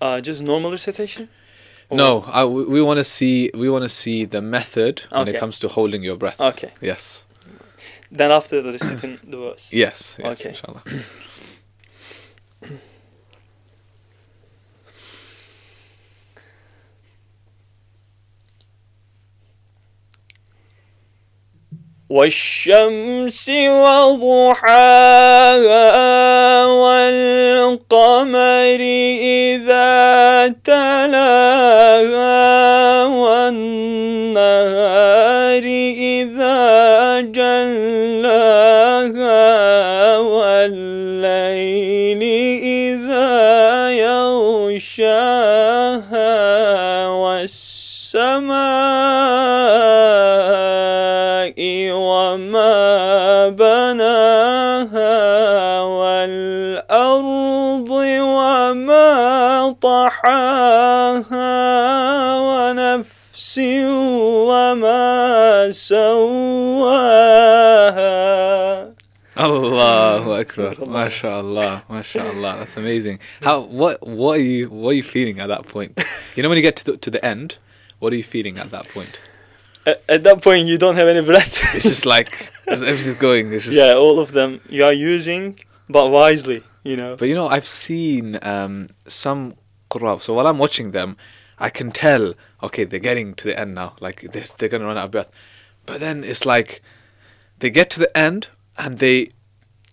[0.02, 1.30] uh, just normal recitation?
[1.90, 5.28] Or- No, I, we, we want to see we want to see the method when
[5.28, 6.40] it comes to holding your breath.
[6.40, 6.72] Okay.
[6.82, 7.24] Yes.
[8.12, 9.72] Then after the reciting the verse.
[9.74, 10.18] Yes.
[10.20, 10.50] yes Okay.
[10.50, 10.84] Inshallah.
[22.10, 23.50] والشمس
[23.84, 25.06] وضحاها
[26.66, 28.40] والقمر
[29.22, 32.06] إذا تلاها
[33.06, 34.38] والنهار
[36.00, 38.58] إذا جلاها
[40.18, 41.27] والليل
[59.83, 61.49] طحاها
[62.49, 63.59] ونفس
[64.49, 65.71] وما
[67.23, 68.93] سواها
[69.35, 70.75] Allahu Akbar.
[70.77, 71.83] MashaAllah.
[71.89, 72.59] MashaAllah.
[72.59, 73.19] That's amazing.
[73.41, 75.99] How what what are you what are you feeling at that point?
[76.37, 77.57] You know when you get to the to the end,
[77.99, 79.21] what are you feeling at that point?
[79.87, 83.53] at, at that point you don't have any breath It's just like as everything's going.
[83.53, 85.59] It's just yeah all of them you are using
[85.89, 88.75] but wisely you know But you know, I've seen um,
[89.09, 89.55] some
[89.92, 91.18] so while I'm watching them,
[91.60, 93.96] I can tell, okay, they're getting to the end now.
[94.00, 95.32] Like, they're, they're going to run out of breath.
[95.86, 96.82] But then it's like,
[97.60, 99.30] they get to the end, and they,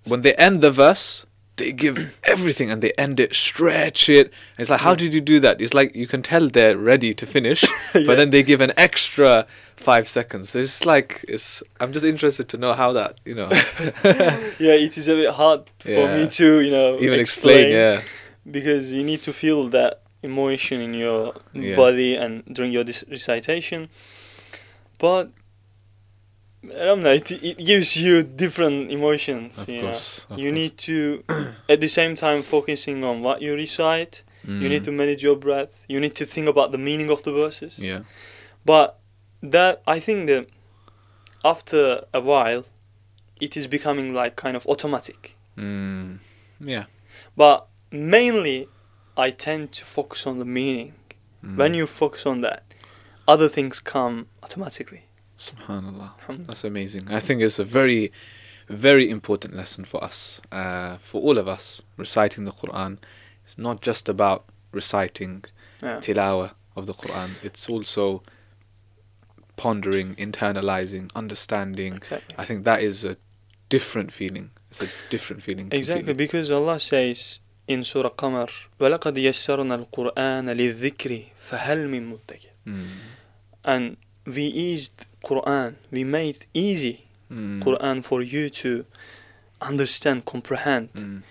[0.06, 1.24] when they end the verse,
[1.56, 4.26] they give everything and they end it, stretch it.
[4.26, 5.60] And it's like, how did you do that?
[5.60, 7.62] It's like, you can tell they're ready to finish,
[7.94, 8.02] Yeah.
[8.06, 10.50] but then they give an extra five seconds.
[10.50, 13.48] So it's like, it's, I'm just interested to know how that, you know,
[14.58, 18.02] yeah it is a bit hard for me to you know even explain, yeah.
[18.50, 21.76] Because you need to feel that emotion in your Yeah.
[21.76, 23.88] body and during your dis- recitation
[24.98, 25.30] but
[26.64, 30.26] I don't know it, it gives you different emotions Of you course.
[30.30, 30.54] know you course.
[30.60, 31.24] need to
[31.68, 34.84] at the same time focusing on what you recite you need Mm.
[34.86, 38.00] to manage your breath you need to think about the meaning of the verses Yeah.
[38.64, 38.98] but
[39.42, 40.46] that I think that
[41.44, 42.64] after a while
[43.40, 45.34] it is becoming like kind of automatic.
[45.58, 46.18] Mm.
[46.60, 46.84] Yeah.
[47.36, 48.68] But mainly,
[49.16, 50.94] I tend to focus on the meaning.
[51.44, 51.56] Mm.
[51.56, 52.62] When you focus on that,
[53.28, 55.04] other things come automatically.
[55.38, 56.12] Subhanallah.
[56.46, 57.10] That's amazing.
[57.10, 58.12] I think it's a very,
[58.68, 62.98] very important lesson for us, uh, for all of us, reciting the Quran.
[63.44, 65.44] It's not just about reciting
[65.82, 65.98] Yeah.
[65.98, 68.22] tilawah of the Quran, it's also
[69.56, 71.94] pondering, internalizing, understanding.
[71.94, 72.34] Exactly.
[72.38, 73.16] I think that is a
[73.68, 74.50] different feeling.
[74.70, 75.68] It's a different feeling.
[75.70, 76.14] Exactly, completely.
[76.24, 78.50] because Allah says in Surah Qamar,
[78.80, 82.86] وَلَقَدْ يَسَّرْنَا الْقُرْآنَ لِلذِّكْرِ فَهَلْ مِن مُدَّكِرٍ Mm.
[83.64, 83.96] And
[84.26, 87.62] we eased Quran, we made easy Mm.
[87.62, 88.84] Quran for you to
[89.60, 90.90] understand, comprehend.
[90.94, 91.22] Mm.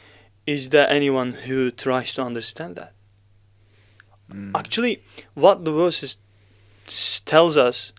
[0.45, 2.93] Is there anyone who tries to understand that?
[4.31, 4.51] Mm.
[4.55, 4.99] Actually,
[5.33, 6.17] what the verses
[7.25, 7.93] tells us,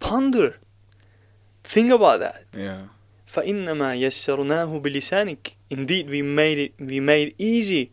[0.00, 0.58] ponder,
[1.62, 2.44] think about that.
[2.56, 2.88] Yeah.
[3.26, 5.56] فإنما يسرناه بلسانك.
[5.73, 6.73] Indeed, we made it.
[6.79, 7.91] We made easy.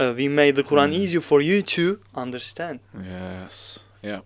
[0.00, 1.02] Uh, we made the Quran Mm.
[1.02, 2.80] easy for you to understand.
[2.94, 3.80] Yes.
[4.02, 4.20] Yeah.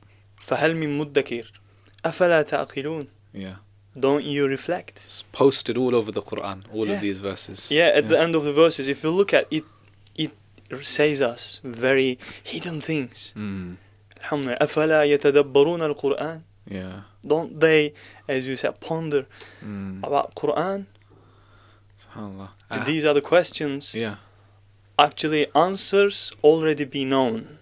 [0.46, 1.52] فهل من مدكر
[2.04, 3.56] أفلا تعقلون Yeah.
[3.96, 4.96] Don't you reflect?
[5.06, 6.94] It's posted all over the Quran, all Yeah.
[6.94, 7.70] of these verses.
[7.70, 9.64] Yeah, at the end of the verses, if you look at it,
[10.16, 10.32] it
[10.82, 13.32] says us very hidden things.
[13.36, 13.76] Mm.
[14.22, 14.58] Alhamdulillah.
[14.60, 16.40] أفلا يتدبرون القرآن
[16.70, 17.02] Yeah.
[17.26, 17.92] Don't they,
[18.28, 19.26] as you said, ponder
[19.62, 20.02] Mm.
[20.04, 20.86] about Quran?
[22.13, 22.49] SubhanAllah.
[22.69, 23.95] And Ah, These are the questions.
[23.95, 24.15] yeah.
[24.97, 27.57] Actually, answers already be known.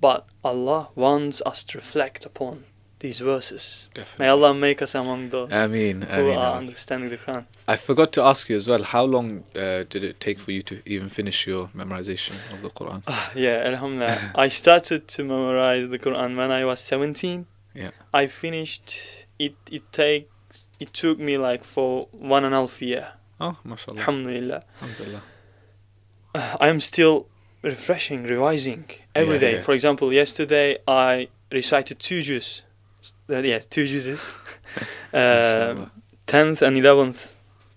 [0.00, 2.64] But Allah wants us to reflect upon
[3.00, 3.88] these verses.
[3.94, 4.24] Definitely.
[4.24, 6.02] May Allah make us among those Ameen.
[6.02, 6.38] who Ameen.
[6.38, 7.44] are understanding the Quran.
[7.66, 8.82] I forgot to ask you as well.
[8.84, 12.70] How long uh, did it take for you to even finish your memorization of the
[12.70, 13.02] Quran?
[13.08, 14.32] Ah, yeah, Alhamdulillah.
[14.36, 17.46] I started to memorize the Quran when I was 17.
[17.74, 17.90] Yeah.
[18.14, 19.26] I finished.
[19.38, 20.28] It it takes
[20.78, 23.08] it took me like for one and a half year.
[23.44, 23.98] Oh, mashallah.
[24.00, 24.62] Alhamdulillah.
[24.80, 25.22] Alhamdulillah.
[26.34, 27.26] I am still
[27.62, 28.84] refreshing, revising
[29.14, 29.52] every Yeah, day.
[29.56, 29.62] yeah.
[29.62, 32.62] For example, yesterday I recited two juz.
[33.28, 34.32] Uh, yeah, two juzzes.
[35.12, 35.86] uh,
[36.26, 37.32] 10th and 11th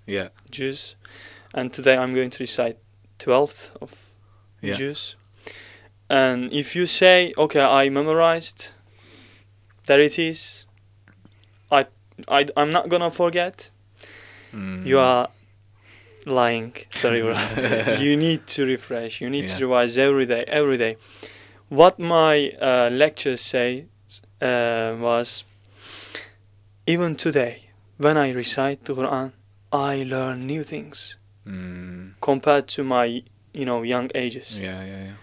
[0.06, 0.30] Yeah.
[0.52, 0.96] juz.
[1.54, 2.78] And today I'm going to recite
[3.20, 3.92] 12th of
[4.62, 4.74] Yeah.
[4.74, 5.16] juz.
[6.10, 8.72] And if you say, okay, I memorized,
[9.88, 10.68] there it is,
[11.72, 11.86] I,
[12.28, 13.72] I, I'm not gonna forget,
[14.54, 14.86] Mm.
[14.86, 15.28] you are
[16.26, 16.74] lying.
[16.90, 17.36] Sorry, bro.
[18.00, 19.22] you need to refresh.
[19.22, 19.58] You need Yeah.
[19.58, 20.98] to revise every day, every day.
[21.70, 23.86] What my uh, lectures say
[24.42, 25.44] uh, was,
[26.88, 29.32] even today, when I recite the Quran,
[29.72, 31.18] I learn new things
[31.48, 32.14] Mm.
[32.22, 33.22] compared to my,
[33.54, 34.60] you know, young ages.
[34.60, 35.14] Yeah, yeah, yeah.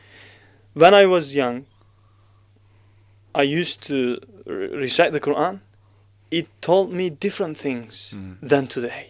[0.74, 1.66] When I was young,
[3.34, 5.61] I used to re- recite the Quran.
[6.30, 8.36] It told me different things Mm.
[8.40, 9.07] than today.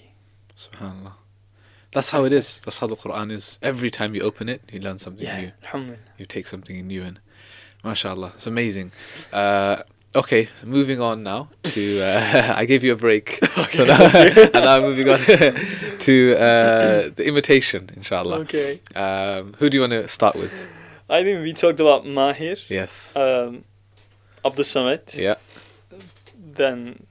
[0.56, 1.12] Subhanallah.
[1.92, 2.60] That's how it is.
[2.64, 3.58] That's how the Quran is.
[3.62, 5.52] Every time you open it, you learn something Yeah, new.
[5.62, 5.98] Alhamdulillah.
[6.18, 7.18] You take something new in.
[7.84, 8.34] MashaAllah.
[8.34, 8.92] It's amazing.
[9.32, 9.82] Uh,
[10.14, 12.00] okay, moving on now to.
[12.00, 13.38] Uh, I gave you a break.
[13.70, 18.38] so now, and now I'm moving on to uh, the imitation, inshallah.
[18.40, 18.80] Okay.
[18.94, 20.52] Um, who do you want to start with?
[21.10, 23.14] I think we talked about Mahir, Yes.
[23.16, 23.64] um,
[24.44, 25.34] Abdul Samad, yeah.
[26.38, 27.04] then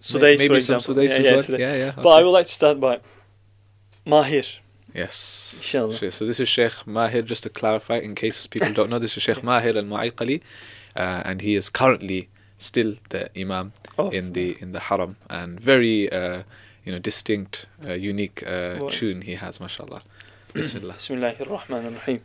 [0.00, 0.94] Sudais, Maybe for example.
[0.94, 1.60] Sudais yeah, as yeah, well.
[1.60, 1.92] Yeah, yeah.
[1.96, 3.00] But I would like to start by
[4.05, 4.45] Mahir,
[4.93, 5.53] Yes.
[5.57, 5.95] inshallah.
[5.97, 9.15] Sheikh- So this is Sheikh Mahir, just to clarify in case people don't know, this
[9.17, 10.41] is Sheikh Mahir al-Mu'ayqali,
[10.95, 15.59] uh, and he is currently still the Imam Oh, in the in the Haram, and
[15.59, 16.43] very uh,
[16.85, 18.89] you know distinct, uh, unique uh, Wow.
[18.89, 20.01] tune he has, mashallah.
[20.53, 20.95] Bismillah.
[20.95, 22.21] بسم الله الرحمن الرحيم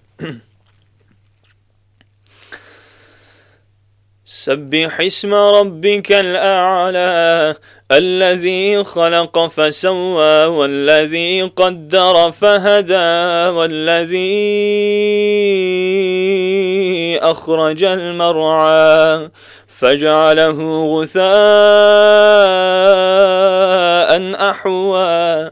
[4.25, 7.57] سبح اسم ربك الأعلى
[7.92, 14.18] الذي خلق فسوى والذي قدر فهدى والذي
[17.22, 19.30] أخرج المرعى
[19.68, 21.28] فجعله غثاء
[24.50, 25.52] أحوى.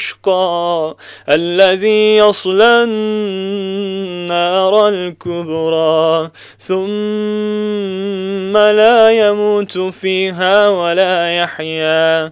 [1.29, 6.29] الذي يصلى النار الكبرى
[6.59, 12.31] ثم لا يموت فيها ولا يحيا.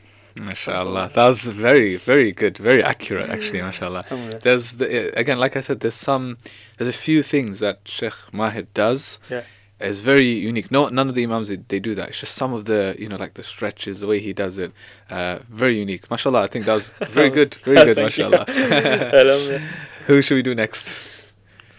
[0.35, 1.13] MashaAllah.
[1.13, 2.57] That was very, very good.
[2.57, 4.41] Very accurate, actually, MashaAllah.
[4.41, 6.37] There's, the, again, like I said, there's some,
[6.77, 9.19] there's a few things that Sheikh Mahir does.
[9.29, 9.43] Yeah.
[9.79, 10.69] Is very unique.
[10.69, 12.09] No, none of the imams they, they do that.
[12.09, 14.71] It's just some of the, you know, like the stretches, the way he does it,
[15.09, 16.07] uh, very unique.
[16.11, 17.97] Mashallah, I think that was very good, very good.
[17.97, 18.45] Mashallah.
[20.05, 20.99] Who should we do next?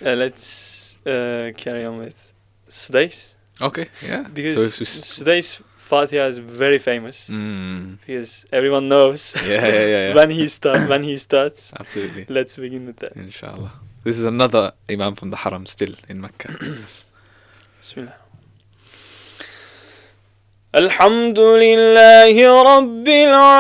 [0.04, 2.32] Uh, let's uh, carry on with
[2.68, 3.34] Sudais.
[3.60, 4.22] Okay, yeah.
[4.22, 5.62] Because so it's Sudais
[5.92, 10.14] Fatiha is very famous mm, because everyone knows yeah, yeah, yeah, yeah.
[10.14, 11.74] when he start when he starts.
[11.78, 12.24] Absolutely.
[12.30, 13.12] Let's begin with that.
[13.14, 13.72] Inshallah.
[14.02, 16.56] This is another imam from the Haram still in Mecca.
[16.62, 17.04] Yes.
[17.98, 18.12] الله
[20.74, 22.34] الحمد لله
[22.76, 23.52] رب العالمين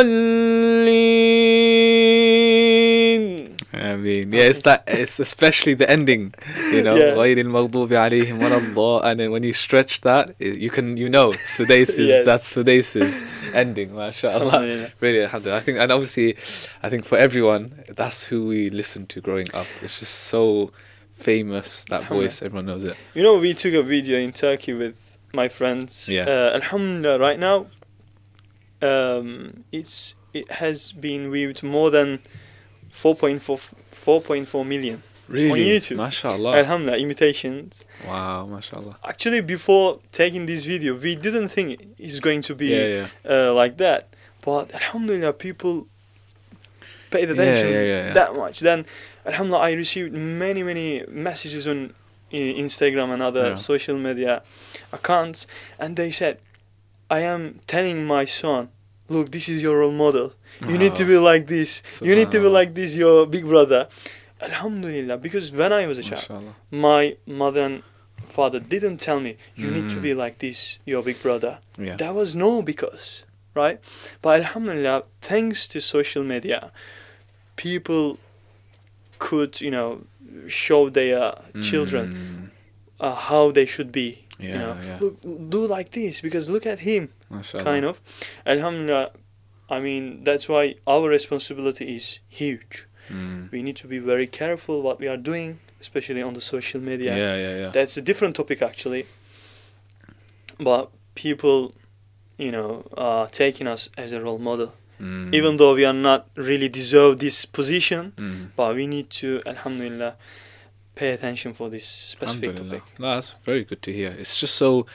[0.00, 1.56] الضالين
[3.72, 4.84] I mean, yeah, it's that.
[4.86, 6.34] It's especially the ending,
[6.72, 6.96] you know.
[6.96, 11.98] غير المغضوب عليهم ولا And then when you stretch that, you can, you know, Sudais
[11.98, 12.24] yes.
[12.24, 13.24] that's Sudais
[13.54, 13.90] ending.
[13.90, 14.92] MashaAllah.
[15.00, 15.24] really.
[15.24, 16.36] I think, and obviously,
[16.82, 19.66] I think for everyone, that's who we listened to growing up.
[19.82, 20.72] It's just so
[21.14, 22.42] famous that voice.
[22.42, 22.96] Everyone knows it.
[23.14, 26.08] You know, we took a video in Turkey with my friends.
[26.08, 26.24] Yeah.
[26.24, 27.66] Uh, alhamdulillah, right now
[28.82, 32.18] um, it's it has been viewed more than
[32.92, 33.40] 4.4
[33.92, 35.02] 4.4 million.
[35.28, 35.96] Really, YouTube.
[35.96, 36.58] MashaAllah.
[36.58, 37.82] Alhamdulillah, imitations.
[38.06, 38.96] Wow, MashaAllah.
[39.04, 43.48] Actually, before taking this video, we didn't think it's going to be Yeah, yeah.
[43.48, 44.14] uh, like that.
[44.40, 45.88] But Alhamdulillah, people
[47.10, 48.60] paid attention yeah, that much.
[48.60, 48.86] Then,
[49.24, 51.94] Alhamdulillah, I received many, many messages on
[52.32, 54.42] uh, Instagram and other social media
[54.92, 55.48] accounts,
[55.80, 56.38] and they said,
[57.10, 58.68] I am telling my son,
[59.08, 60.32] look, this is your role model.
[60.60, 61.82] You need to be like this.
[62.02, 63.88] You need to be like this, your big brother.
[64.40, 66.54] Alhamdulillah, because when I was a child, MashaAllah.
[66.70, 67.82] my mother and
[68.26, 70.02] father didn't tell me you need to Mm.
[70.02, 71.96] be like this your big brother Yeah.
[71.96, 73.22] that was no because
[73.54, 73.78] right
[74.20, 76.72] but alhamdulillah thanks to social media
[77.54, 78.18] people
[79.18, 80.02] could you know
[80.48, 82.50] show their children Mm,
[83.00, 84.98] uh, how they should be Yeah, you know yeah.
[85.00, 85.14] look
[85.50, 87.64] do like this because look at him MashaAllah.
[87.64, 88.00] kind of
[88.44, 89.10] alhamdulillah
[89.70, 93.52] i mean that's why our responsibility is huge Mm.
[93.52, 97.16] we need to be very careful what we are doing especially on the social media
[97.16, 97.70] Yeah, yeah, yeah.
[97.70, 99.06] that's a different topic actually
[100.58, 101.72] but people
[102.36, 105.34] you know are taking us as a role model Mm.
[105.34, 108.48] even though we are not really deserve this position Mm.
[108.56, 110.16] but we need to alhamdulillah
[110.96, 114.08] pay attention for this specific topic No, that's very good to hear.
[114.18, 114.86] It's just so,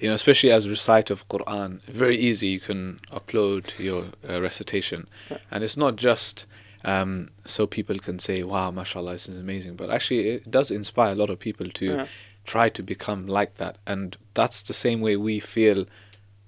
[0.00, 2.48] you know, especially as recite of Quran, very easy.
[2.48, 5.38] You can upload your uh, recitation, Yeah.
[5.52, 6.46] and it's not just
[6.82, 11.12] um, so people can say, "Wow, mashallah, this is amazing," but actually, it does inspire
[11.12, 12.06] a lot of people to Yeah.
[12.46, 15.84] try to become like that, and that's the same way we feel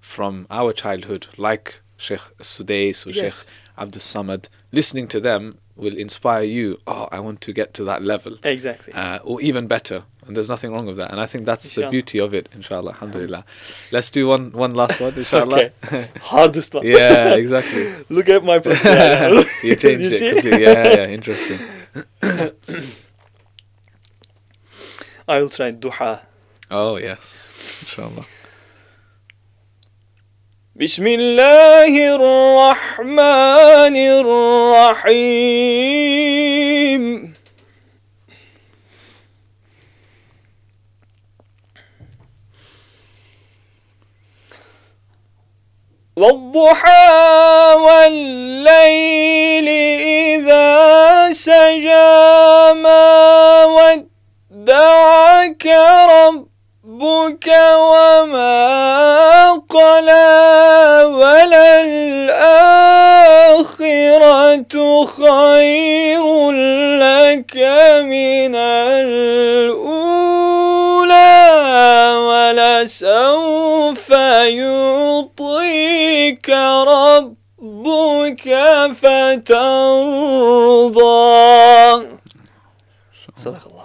[0.01, 3.21] from our childhood, like Sheikh Sudais or Yes.
[3.41, 3.47] Sheikh
[3.79, 4.49] Abdul Samad.
[4.71, 6.79] Listening to them will inspire you.
[6.87, 10.05] Oh, I want to get to that level exactly uh, or even better.
[10.27, 11.11] And there's nothing wrong with that.
[11.11, 12.93] And I think that's the beauty of it, inshallah.
[12.93, 13.45] Alhamdulillah.
[13.91, 15.71] Let's do one one last one, inshallah.
[15.91, 17.93] okay hardest one yeah, exactly.
[18.09, 20.31] look at my personality you changed You it see?
[20.31, 20.63] completely.
[20.63, 21.59] Yeah, yeah, interesting.
[25.29, 26.21] I will try duha
[26.71, 27.49] Oh, yes.
[27.83, 28.25] Inshallah.
[30.73, 33.97] بسم الله الرحمن
[35.05, 35.53] الرحيم.
[46.17, 47.09] والضحى
[47.77, 55.67] والليل إذا سجى ما ودعك
[56.17, 58.53] ربك وما
[59.69, 60.52] قلى.
[61.85, 63.55] الآخرة
[65.05, 66.25] خير
[66.99, 67.57] لك
[68.05, 69.93] من الأولى
[72.29, 74.09] ولسوف
[74.61, 76.49] يعطيك
[76.89, 78.45] ربك
[79.03, 80.03] فترضى.
[83.45, 83.83] صدق الله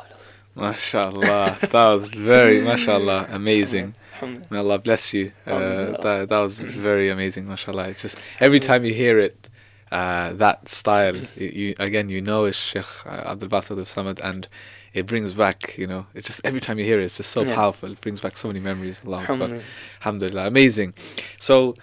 [0.55, 1.55] ما شاء الله.
[1.61, 3.93] That was very ما شاء الله amazing.
[4.21, 5.31] May Allah bless you.
[5.45, 7.89] Uh, that, that was very amazing, mashallah.
[7.89, 9.49] It's just every time you hear it,
[9.91, 14.47] uh, that style, you again, you know it's Sheikh uh, Abdul Basit of Samad, and
[14.93, 17.43] it brings back, you know, it just every time you hear it, it's just so
[17.43, 17.55] yeah.
[17.55, 17.91] powerful.
[17.91, 19.01] It brings back so many memories.
[19.05, 19.63] Allah Alhamdulillah.
[20.01, 20.47] Alhamdulillah.
[20.47, 20.93] Amazing.
[21.37, 21.75] So,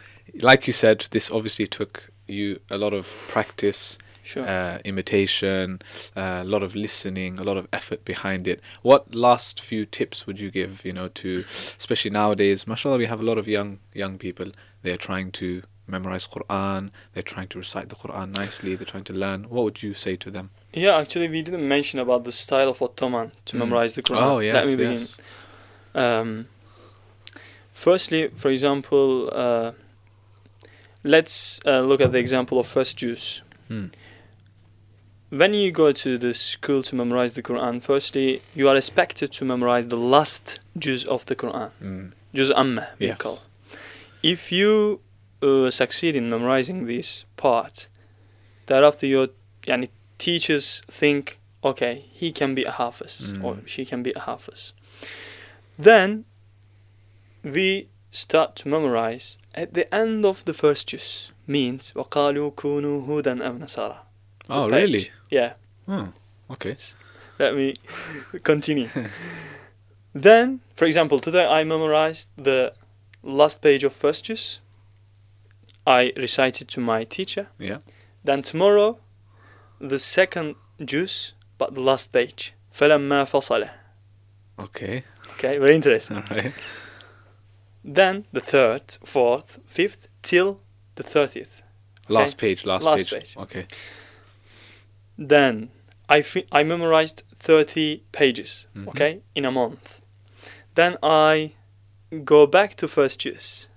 [0.42, 3.98] like you said, this obviously took you a lot of practice.
[4.24, 4.44] Sure.
[4.48, 5.80] uh, imitation,
[6.16, 8.58] uh, a lot of listening, a lot of effort behind it.
[8.82, 11.44] What last few tips would you give, you know, to
[11.78, 12.66] especially nowadays?
[12.66, 14.48] Mashallah, we have a lot of young young people.
[14.82, 16.90] They're trying to memorize Quran.
[17.12, 18.74] They're trying to recite the Quran nicely.
[18.74, 19.44] They're trying to learn.
[19.50, 20.50] What would you say to them?
[20.72, 23.58] Yeah, actually, we didn't mention about the style of Ottoman to Mm.
[23.60, 24.22] memorize the Quran.
[24.22, 24.92] Oh Let yes, me begin.
[24.92, 25.18] yes.
[25.94, 26.46] Um,
[27.72, 29.72] firstly, for example, uh,
[31.02, 33.42] let's uh, look at the example of first juz.
[33.68, 33.84] Hmm
[35.33, 39.45] When you go to the school to memorize the Quran, firstly, you are expected to
[39.45, 42.11] memorize the last juz of the Quran, Mm.
[42.33, 43.17] juz amma, we Yes.
[43.17, 43.39] call.
[44.23, 45.01] If you
[45.41, 47.87] uh, succeed in memorizing this part,
[48.65, 49.29] thereafter your
[49.63, 49.87] yani,
[50.17, 53.67] teachers think, okay, he can be a hafiz or Mm.
[53.67, 54.73] she can be a hafiz.
[55.77, 56.25] Then
[57.43, 63.41] we start to memorize at the end of the first juz means وَقَالُوا كُونُوا هُودًا
[63.41, 63.97] أَوْ نَصَارَى
[64.48, 64.74] Oh, page.
[64.76, 65.10] really?
[65.30, 65.54] Yeah.
[65.88, 66.08] Oh,
[66.50, 66.76] okay.
[67.38, 67.74] Let me
[68.42, 68.88] continue.
[70.14, 72.72] then, for example, today I memorized the
[73.22, 74.60] last page of first juz.
[75.86, 77.48] I recited to my teacher.
[77.58, 77.78] Yeah.
[78.22, 78.98] Then tomorrow,
[79.80, 82.52] the second juz, but the last page.
[82.72, 83.68] فلما فصل.
[84.58, 85.02] Okay.
[85.34, 86.16] Okay, very interesting.
[86.16, 86.52] All right.
[87.84, 90.60] Then the third, fourth, fifth, till
[90.94, 91.60] the thirtieth.
[92.06, 92.14] Okay?
[92.14, 92.64] Last page.
[92.64, 93.22] Last, last page.
[93.22, 93.36] page.
[93.36, 93.66] Okay.
[95.17, 95.69] Then
[96.07, 98.67] I fi- I memorized thirty pages.
[98.75, 98.87] Mhm.
[98.89, 100.01] Okay, in a month.
[100.75, 101.53] Then I
[102.23, 103.67] go back to first juz,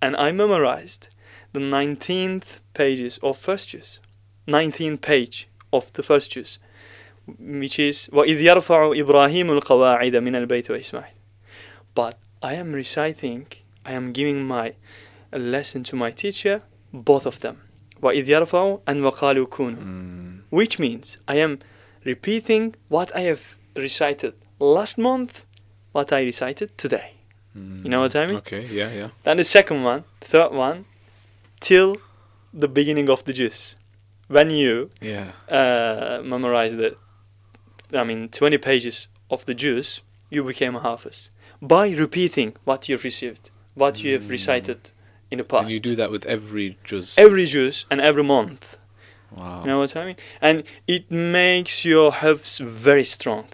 [0.00, 1.08] and I memorized
[1.52, 4.00] the nineteenth pages of first juz,
[4.46, 6.58] nineteenth page of the first juz,
[7.38, 11.14] which is وَإِذْ يَرْفَعُ إِبْرَاهِيمُ الْقَوَاعِدَ مِنَ الْبَيْتِ وَإِسْمَاعِيلَ
[11.94, 13.46] But I am reciting,
[13.84, 14.74] I am giving my
[15.32, 17.62] a lesson to my teacher, both of them.
[18.02, 20.29] وَإِذْ يَرْفَعُ and وَقَالُوا كُونُوا Mm.
[20.51, 21.59] which means I am
[22.05, 23.43] repeating what I have
[23.75, 25.45] recited last month,
[25.93, 27.13] what I recited today.
[27.57, 27.83] Mm.
[27.83, 28.37] You know what I mean?
[28.37, 28.63] Okay.
[28.67, 28.91] Yeah.
[28.99, 29.09] Yeah.
[29.23, 30.85] Then the second one, third one,
[31.59, 31.97] till
[32.53, 33.75] the beginning of the juz.
[34.27, 35.31] When you Yeah.
[35.49, 36.95] uh, memorize the,
[37.93, 41.29] I mean, 20 pages of the juz, you became a hafiz.
[41.61, 44.31] By repeating what you've received, what you have Mm.
[44.31, 44.91] recited
[45.29, 45.63] in the past.
[45.63, 47.17] And you do that with every juz.
[47.17, 48.77] Every juz and every month.
[49.35, 49.61] Wow.
[49.61, 50.15] You know what I mean?
[50.41, 53.45] And it makes your health very strong.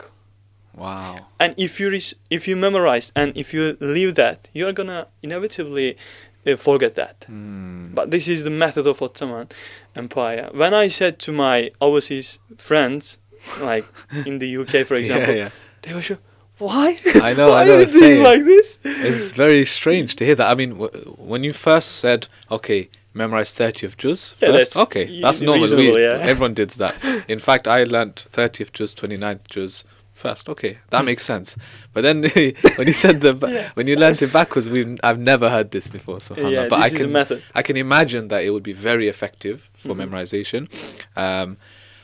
[0.75, 1.25] Wow.
[1.39, 5.97] And if you res- if you memorize and if you leave that, you're gonna inevitably
[6.45, 7.25] uh, forget that.
[7.29, 7.95] Mm.
[7.95, 9.47] But this is the method of Ottoman
[9.95, 10.49] Empire.
[10.53, 13.17] When I said to my overseas friends,
[13.61, 13.85] like
[14.25, 15.49] in the UK, for example, yeah, yeah.
[15.81, 16.19] they were sure,
[16.59, 16.99] why?
[17.15, 18.77] I know, why I know, are you doing like this?
[18.83, 20.49] It's very strange to hear that.
[20.49, 24.77] I mean, w- when you first said, "Okay, memorize thirty of juz," Yeah, first, that's
[24.87, 25.75] okay, that's normal.
[25.75, 26.17] We, yeah.
[26.21, 26.95] Everyone did that.
[27.27, 29.83] In fact, I learnt thirtieth juz, 29th juz
[30.13, 30.49] first.
[30.49, 31.57] Okay, that makes sense.
[31.93, 32.23] But then
[32.75, 33.69] when you said the ba- Yeah.
[33.75, 36.21] when you learnt it backwards, we I've never heard this before.
[36.21, 37.15] So yeah, but I can.
[37.55, 40.09] I can imagine that it would be very effective for Mhm.
[40.09, 40.67] memorization.
[41.15, 41.57] Um,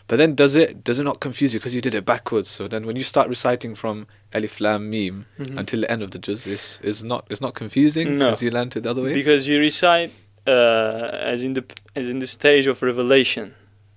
[0.08, 2.49] but then does it does it not confuse you because you did it backwards?
[2.49, 5.58] So then when you start reciting from Alif Lam Mim Mhm.
[5.58, 8.26] until the end of the juz, is is not it's not confusing No.
[8.28, 9.14] because you learned it the other way.
[9.14, 10.12] because you recite
[10.47, 11.64] as in the
[11.95, 13.55] as in the stage of revelation,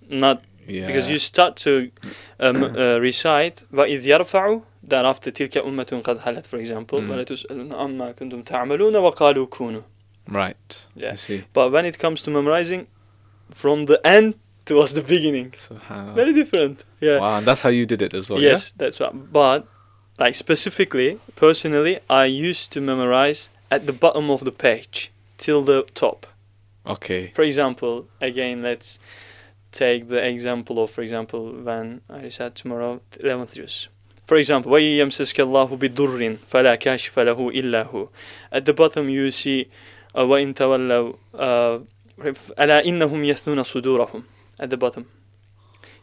[0.10, 0.86] not yeah.
[0.88, 1.92] because you start to
[2.40, 7.10] um, uh, recite وَإِذْ يَرْفَعُ thereafter تِلْكَ أُمَّةٌ قَدْ خَلَتْ for example Mm.
[7.10, 9.84] وَلَا تُسْأَلُونَ عَمَّا كُنْتُمْ تَعْمَلُونَ وَقَالُوا كُونُوا
[10.28, 10.88] right.
[10.96, 11.12] Yeah.
[11.12, 11.44] I see.
[11.54, 12.88] but when it comes to memorizing
[13.52, 14.36] from the end
[14.66, 16.16] towards the beginning Subhanallah.
[16.16, 18.40] very different yeah Wow, and that's how you did it as well.
[18.40, 19.68] yes that's right but
[20.20, 25.84] like specifically personally I used to memorize at the bottom of the page till the
[26.04, 26.28] top Yeah?
[26.87, 27.33] Okay.
[27.35, 28.99] For example, again, let's
[29.73, 33.89] take the example of, for example, when I said tomorrow, 11th juz.
[34.27, 38.09] For example, وَيَمْسَسْكَ اللَّهُ بِضُرٍ فَلَا كَاشِفَ لَهُ إِلَّا illahu."
[38.51, 39.69] At the bottom you see
[40.17, 41.79] uh, "Wa وَإِن تَوَلَّوْا uh,
[42.19, 44.25] أَلَا إِنَّهُمْ يَثْنُونَ صُدُورَهُمْ
[44.59, 45.07] At the bottom.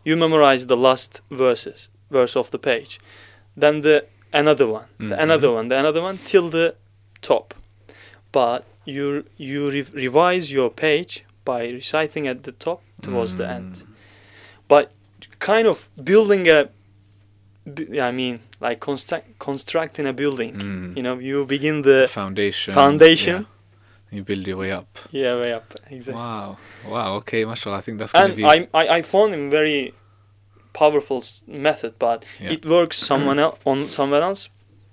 [0.05, 2.99] You memorize the last verses, verse of the page.
[3.57, 5.07] Then the another one, mm -hmm.
[5.09, 5.23] the mm-hmm.
[5.23, 6.75] another one, the another one, till the
[7.21, 7.53] top.
[8.31, 13.73] But you you re- revise your page by reciting at the top towards the end.
[13.75, 13.85] Mm.
[14.67, 14.91] But
[15.39, 16.69] kind of building a
[18.01, 20.53] I mean, like construct constructing a building.
[20.55, 20.97] Mm.
[20.97, 22.73] You know, you begin The foundation.
[22.73, 23.35] foundation.
[23.41, 23.47] yeah.
[24.17, 24.99] You build your way up.
[25.11, 26.21] yeah way up exactly.
[26.21, 26.57] Wow.
[26.87, 27.15] Wow.
[27.19, 27.77] Okay, mashallah.
[27.77, 28.43] I think that's going to and be.
[28.45, 29.93] I, I I found him very
[30.73, 32.51] powerful s- method, but Yeah.
[32.51, 34.49] it works someone else on someone else.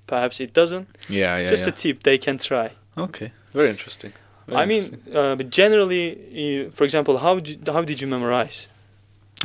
[0.07, 0.86] Perhaps it doesn't.
[1.09, 1.47] yeah, yeah.
[1.47, 1.72] Just yeah.
[1.72, 2.70] a tip they can try.
[2.97, 3.32] Okay.
[3.55, 4.13] Very interesting.
[4.47, 4.85] Very I mean,
[5.15, 8.69] uh, but generally, for example, how did how did you memorize?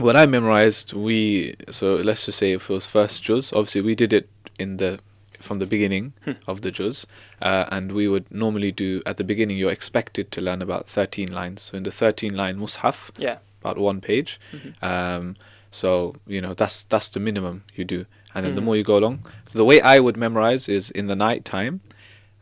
[0.01, 3.95] when I memorized, we so let's just say if it was first juz, obviously we
[3.95, 4.27] did it
[4.59, 4.99] in the
[5.39, 6.31] from the beginning Hmm.
[6.47, 7.05] of the juz,
[7.41, 9.57] uh, and we would normally do at the beginning.
[9.57, 11.61] You're expected to learn about thirteen lines.
[11.61, 13.37] So in the thirteen line mushaf, Yeah.
[13.61, 14.39] about one page.
[14.51, 14.83] Mhm.
[14.83, 15.35] Um,
[15.71, 18.65] so you know that's that's the minimum you do, and then the Mhm.
[18.65, 19.19] more you go along.
[19.49, 21.79] So the way I would memorize is in the night time,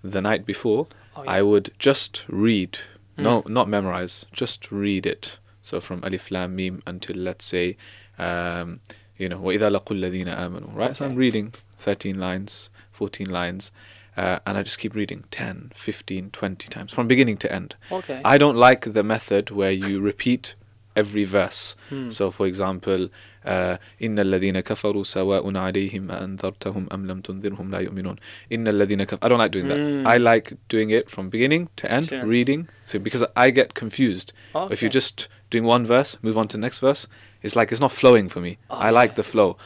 [0.04, 0.88] the night before.
[1.17, 2.79] Oh, I would just read,
[3.17, 3.49] no, Mm.
[3.51, 5.39] not memorize, just read it.
[5.63, 7.77] So from Alif Lam Mim until let's say,
[8.19, 8.81] um,
[9.17, 10.97] you know, وَإِذَا لَقُوا الَّذِينَ آمَنوا, right?
[10.97, 11.19] So I'm Okay.
[11.19, 13.71] reading 13 lines, 14 lines,
[14.17, 17.75] uh, and I just keep reading 10, 15, 20 times from beginning to end.
[17.91, 18.21] Okay.
[18.25, 20.55] I don't like the method where you repeat
[20.97, 21.77] every verse.
[21.91, 22.11] Hmm.
[22.11, 23.32] So, for example, uh,
[24.03, 28.17] إن الذين كفروا سواء عليهم أنذرتهم أم لم تنذرهم لا يؤمنون.
[28.53, 29.25] إن الذين كفروا.
[29.25, 29.79] I don't like doing that.
[29.79, 30.07] Mm.
[30.07, 32.29] I like doing it from beginning to end, To end.
[32.29, 32.69] reading.
[32.85, 34.33] So because I get confused.
[34.55, 34.99] If you're Okay.
[35.01, 37.07] just doing one verse, move on to the next verse,
[37.43, 38.59] it's like it's not flowing for me.
[38.69, 39.17] Oh, I like yeah.
[39.17, 39.57] the flow.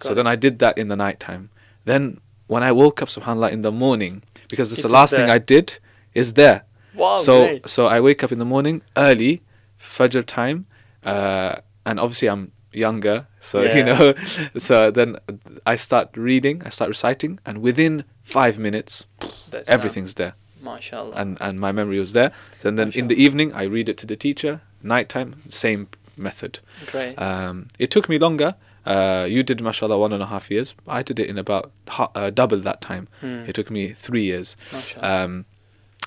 [0.00, 0.30] so Got then it.
[0.30, 1.50] I did that in the night time.
[1.84, 5.10] Then when I woke up, subhanAllah, in the morning, because it's It the is last
[5.16, 5.34] thing there.
[5.36, 5.78] I did,
[6.14, 6.58] is there.
[6.94, 7.16] wow.
[7.16, 7.68] so great.
[7.68, 9.42] so I wake up in the morning early,
[9.80, 10.66] Fajr time,
[11.04, 11.56] uh,
[11.88, 14.13] and obviously I'm younger, so you know.
[14.57, 15.17] So then
[15.65, 19.05] I start reading, I start reciting, and within five minutes,
[19.51, 21.13] That's everything's there, mashallah.
[21.15, 22.31] and and my memory was there.
[22.63, 24.61] And then in the evening, I read it to the teacher.
[24.83, 25.87] Nighttime, same
[26.17, 26.59] method.
[26.91, 27.15] great.
[27.21, 28.55] Um, it took me longer.
[28.85, 30.73] Uh, you did, mashallah, one and a half years.
[30.87, 33.07] I did it in about ha- uh, double that time.
[33.21, 33.43] Hmm.
[33.47, 34.55] It took me three years.
[34.71, 35.23] Mashallah.
[35.25, 35.45] Um,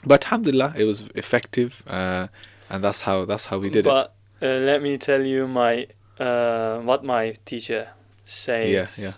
[0.05, 2.29] but alhamdulillah, it was effective, uh,
[2.71, 3.89] and that's how that's how we did it.
[3.89, 5.89] but uh, let me tell you my
[6.21, 7.89] uh, what my teacher
[8.25, 8.99] says.
[8.99, 9.14] Yeah, yeah.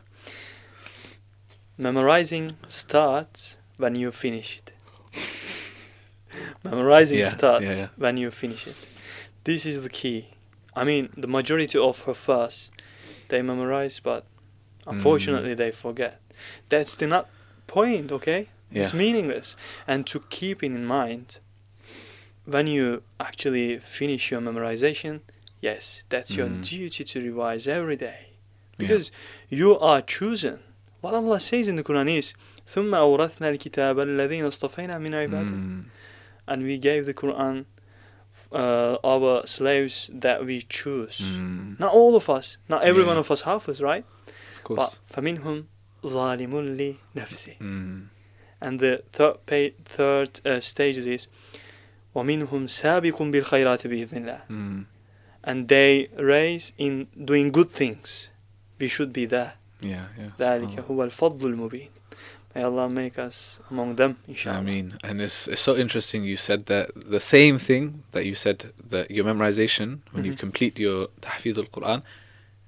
[1.79, 4.73] Memorizing starts when you finish it.
[6.65, 7.87] Memorizing Yeah, starts yeah, yeah.
[7.97, 8.77] when you finish it.
[9.45, 10.29] This is the key.
[10.77, 12.71] I mean, the majority of her first,
[13.29, 14.25] they memorize, but
[14.85, 14.93] Mm.
[14.95, 16.21] unfortunately they forget.
[16.69, 17.29] That's the not
[17.67, 18.49] point, okay?
[18.75, 19.55] It's meaningless.
[19.87, 21.39] And to keep it in mind,
[22.47, 25.21] when you actually finish your memorization,
[25.62, 26.62] yes, that's your Mm.
[26.70, 28.20] duty to revise every day.
[28.30, 28.76] Yeah.
[28.78, 29.12] Because
[29.50, 30.60] you are chosen.
[31.02, 32.34] What Allah says in the Quran is,
[32.68, 35.84] ثُمَّ أَوْرَثْنَا الْكِتَابَ الَّذِينَ اصْطَفَيْنَا مِنْ عِبَادِنَا Mm,
[36.48, 37.66] And we gave the Quran
[38.52, 41.20] uh, our slaves that we choose.
[41.20, 43.10] mm, Not all of us, not every Yeah.
[43.10, 44.06] one of us hafiz, right?
[44.58, 44.78] of course.
[44.80, 45.66] But فَمِنْهُمْ
[46.04, 46.52] ظَالِمٌ
[47.16, 48.08] لِنَفْسِهِ Mm,
[48.62, 51.28] And the third, pa- third uh, stage is
[52.16, 54.86] وَمِنْهُمْ سَابِقٌ بِالْخَيْرَاتِ بِإِذْنِ اللَّهِ mm,
[55.44, 58.30] And they raise in doing good things.
[58.80, 59.54] We should be there.
[59.82, 60.32] yeah, yeah.
[60.40, 60.90] ذلك subhanallah.
[60.92, 61.90] هو الفضل المبين.
[62.56, 64.64] May Allah make us among them, I inshallah.
[64.64, 68.74] mean, and it's, it's so interesting you said that the same thing that you said
[68.90, 70.40] that your memorization when you Mhm.
[70.40, 72.02] complete your tahfiz al-Quran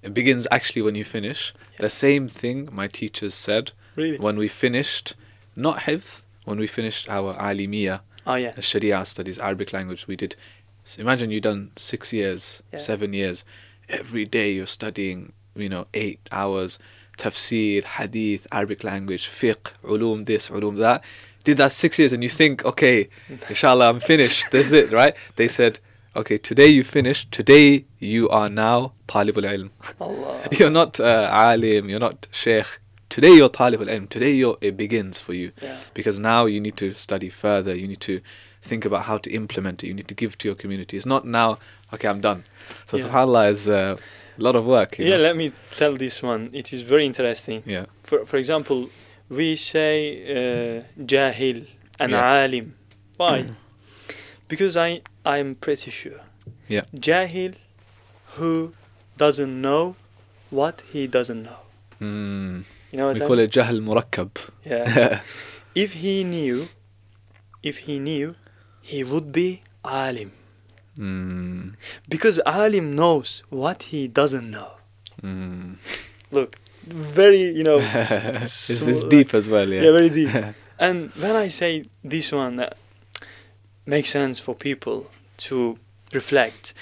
[0.04, 1.82] it begins actually when you finish Yeah.
[1.88, 4.18] the same thing my teachers said really?
[4.20, 5.16] when we finished
[5.56, 8.52] not hifz when we finished our alimiya Oh yeah.
[8.52, 10.36] the sharia studies arabic language we did
[10.85, 12.79] so imagine you've done 6 years Yeah.
[12.81, 13.45] 7 years.
[13.89, 16.79] Every day you're studying you know 8 hours
[17.17, 21.03] tafsir hadith arabic language fiqh ulum this ulum that.
[21.45, 23.09] Did that 6 years and you think okay
[23.49, 24.51] inshallah i'm finished.
[24.51, 25.15] This is it right?
[25.37, 25.79] They said
[26.17, 29.71] okay today you finished today you are now talib al-ilm
[30.01, 30.49] Allah.
[30.59, 32.79] you're not uh, alim you're not sheikh.
[33.11, 35.53] Today you're talib al-ilm today you're, it begins for you.
[35.63, 35.79] Yeah.
[35.93, 37.75] because now you need to study further.
[37.77, 38.21] You need to
[38.71, 41.23] think about how to implement it you need to give to your community it's not
[41.41, 41.49] now
[41.95, 42.41] okay i'm done
[42.89, 43.05] so Yeah.
[43.05, 43.97] subhanallah is uh,
[44.41, 45.23] a lot of work Yeah, know?
[45.29, 45.47] let me
[45.81, 46.43] tell this one.
[46.61, 47.59] It is very interesting.
[47.75, 48.81] yeah For, for example,
[49.39, 49.91] we say
[50.39, 51.59] uh, jahil
[52.03, 52.43] and Yeah.
[52.45, 52.67] alim.
[53.21, 53.37] Why?
[54.53, 54.89] because I
[55.35, 56.21] I'm pretty sure.
[56.77, 56.85] Yeah.
[57.09, 57.53] Jahil
[58.37, 58.53] who
[59.23, 59.95] doesn't know
[60.61, 61.61] what he doesn't know.
[62.01, 62.65] mm.
[62.91, 63.47] You know what we I call mean?
[63.47, 64.31] it jahl murakkab
[64.73, 65.21] Yeah.
[65.85, 66.69] if he knew,
[67.63, 68.35] if he knew,
[68.91, 69.49] he would be
[69.83, 70.31] alim.
[70.99, 71.75] mm.
[72.15, 74.73] Because alim knows what he doesn't know.
[75.23, 75.77] Mm.
[76.37, 76.51] Look,
[76.87, 80.31] very you know, it's, it's deep as well yeah yeah, very deep.
[80.87, 82.77] And when I say this one, that
[83.87, 84.99] makes sense for people
[85.47, 85.79] to
[86.13, 86.75] reflect,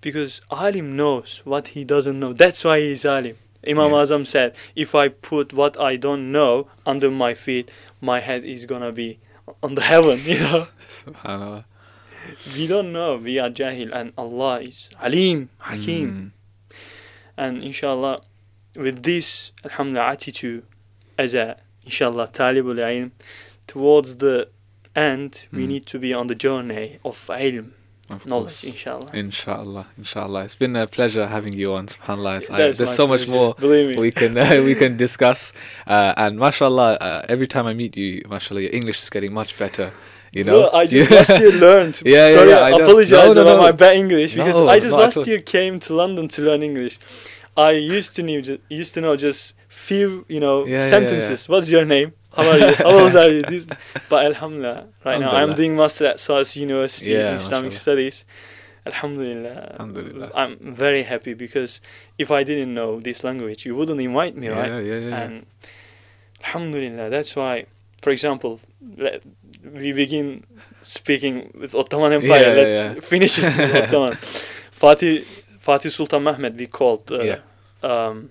[0.00, 2.32] because alim knows what he doesn't know.
[2.32, 3.36] That's why he's alim.
[3.66, 4.02] Imam Yeah.
[4.02, 7.70] Azam said, "If I put what I don't know under my feet,
[8.00, 9.18] my head is gonna be
[9.62, 11.64] on the heaven." You know, Subhanallah.
[12.54, 13.16] we don't know.
[13.16, 16.08] We are jahil, and Allah is alim, hakim.
[16.10, 16.76] Mm.
[17.36, 18.22] And inshallah,
[18.74, 20.64] with this alhamdulillah attitude
[21.16, 23.10] as a inshallah talibul ilm,
[23.66, 24.48] towards the
[24.96, 25.68] end, we Mm.
[25.68, 27.70] need to be on the journey of ilm,
[28.10, 28.64] Of knowledge, course.
[28.64, 29.10] inshallah.
[29.12, 30.44] Inshallah, inshallah.
[30.44, 31.88] It's been a pleasure having you on.
[31.88, 32.50] Subhanallah.
[32.50, 35.52] I- there's so much more we can uh, we can discuss.
[35.86, 39.58] Uh, and mashallah, uh, every time I meet you, mashallah, your English is getting much
[39.58, 39.92] better.
[40.32, 42.00] You know, Bro, I just last year learned.
[42.04, 43.62] Yeah, yeah, Sorry, yeah, I I apologize No, no, about no.
[43.62, 46.98] my bad English because I just last year came to London to learn English.
[47.56, 51.48] I used to know used to know just few you know Yeah, yeah, yeah, sentences.
[51.48, 52.12] What's your name?
[52.34, 52.74] How are you?
[52.74, 53.42] How old are you?
[53.42, 53.66] This,
[54.08, 57.72] but Alhamdulillah, right now I'm doing master at SOAS University Yeah, in Islamic.
[57.72, 58.24] Studies.
[58.86, 60.30] Alhamdulillah, Alhamdulillah.
[60.34, 61.80] I'm very happy because
[62.16, 64.70] if I didn't know this language, you wouldn't invite me, yeah, right?
[64.70, 65.20] yeah, yeah, yeah.
[65.20, 65.46] And
[66.44, 67.66] Alhamdulillah, that's why,
[68.00, 68.60] for example,
[68.96, 69.22] let,
[69.64, 70.44] we begin
[70.80, 72.54] speaking with Ottoman Empire.
[72.54, 73.00] Let's yeah.
[73.00, 74.14] finish it with Ottoman.
[74.80, 75.24] Fatih,
[75.62, 77.40] Fatih Sultan Mehmed, we called the Yeah.
[77.82, 78.30] um,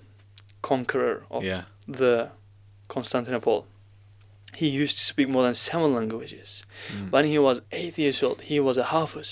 [0.62, 1.44] conqueror of
[1.86, 2.30] the
[2.88, 3.66] Constantinople.
[4.60, 6.48] He used to speak more than seven languages.
[6.92, 7.10] Mm.
[7.14, 9.30] When he was eight years old, he was a hafiz,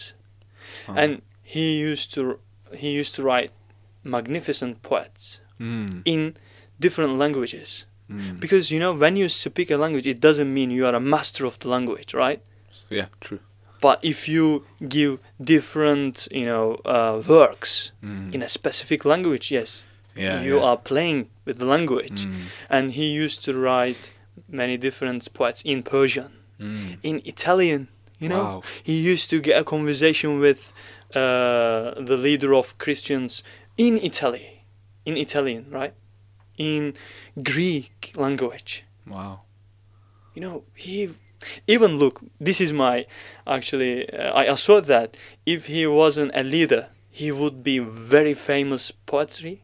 [0.88, 0.94] Oh.
[1.02, 1.10] and
[1.54, 2.20] he used to
[2.82, 3.50] he used to write
[4.04, 6.02] magnificent poets Mm.
[6.04, 6.20] in
[6.78, 7.86] different languages.
[8.10, 8.38] Mm.
[8.44, 11.44] Because you know, when you speak a language, it doesn't mean you are a master
[11.46, 12.40] of the language, right?
[12.90, 13.40] yeah, true.
[13.80, 14.64] But if you
[14.96, 16.66] give different, you know,
[16.96, 18.32] uh, works Mm.
[18.34, 20.62] in a specific language, yes, yeah, you yeah.
[20.68, 22.20] are playing with the language.
[22.26, 22.34] Mm.
[22.70, 24.12] And he used to write
[24.48, 26.30] many different poets in Persian,
[26.60, 26.96] Mm.
[27.02, 27.88] in Italian.
[28.18, 28.62] You know, wow.
[28.82, 30.72] he used to get a conversation with
[31.14, 33.42] uh, the leader of Christians
[33.76, 34.62] in Italy,
[35.04, 35.92] in Italian, right?
[36.56, 36.94] In
[37.42, 38.84] Greek language.
[39.06, 39.42] Wow.
[40.34, 41.10] you know he
[41.66, 43.06] even look this is my
[43.46, 45.16] actually uh, i assert that
[45.54, 49.62] if he wasn't a leader he would be very famous poetry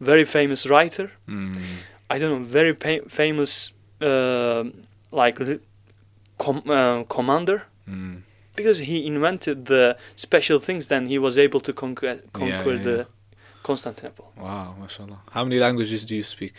[0.00, 1.56] very famous writer Mm.
[2.10, 4.72] i don't know very pa- famous um
[5.12, 5.38] like
[6.38, 8.20] com- uh, commander Mm.
[8.54, 12.96] because he invented the special things then he was able to conquer conquer yeah, the
[12.98, 13.04] yeah.
[13.62, 15.20] constantinople Wow, mashallah.
[15.30, 16.54] How many languages do you speak?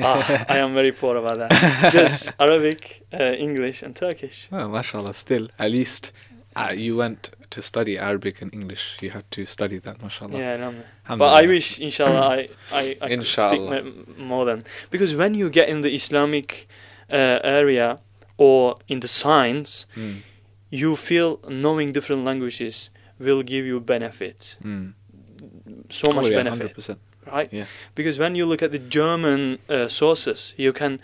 [0.00, 1.52] ah, i am very poor about that
[1.92, 6.10] just arabic uh, english and turkish Well, mashallah, still, at least
[6.56, 8.96] uh, you went to study Arabic and English.
[9.02, 10.38] You had to study that, mashallah.
[10.38, 13.80] Yeah, no, but I wish, inshallah, I I, I could Inshallah.
[13.80, 16.66] speak more than because when you get in the Islamic
[17.12, 17.98] uh, area
[18.36, 20.16] or in the science, Mm.
[20.82, 24.92] you feel knowing different languages will give you benefit, Mm.
[25.90, 26.98] so much oh, yeah, benefit, 100%.
[27.32, 27.48] right?
[27.52, 27.66] Yeah.
[27.94, 30.98] Because when you look at the German uh, sources, you can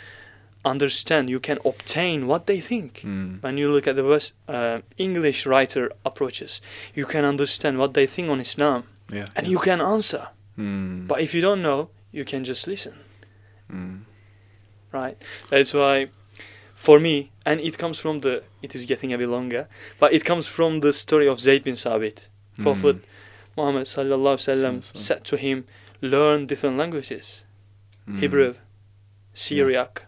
[0.64, 3.00] understand, you can obtain what they think.
[3.04, 3.42] Mm.
[3.42, 6.60] When you look at the West, uh, English writer approaches,
[6.94, 9.26] you can understand what they think on Islam, Yeah.
[9.36, 9.52] and yeah.
[9.52, 10.28] you can answer.
[10.58, 11.06] Mm.
[11.08, 12.94] But if you don't know, you can just listen,
[13.72, 14.00] Mm.
[14.92, 15.16] right?
[15.48, 16.08] That's why,
[16.74, 19.68] for me, and it comes from the, it is getting a bit longer,
[19.98, 22.28] but it comes from the story of Zayd bin Sabit.
[22.58, 23.02] Prophet Mm.
[23.56, 25.64] Muhammad sallallahu alaihi wasallam said to him,
[26.02, 27.44] learn different languages,
[28.08, 28.18] Mm.
[28.20, 28.54] Hebrew,
[29.32, 30.02] Syriac.
[30.02, 30.06] Yeah.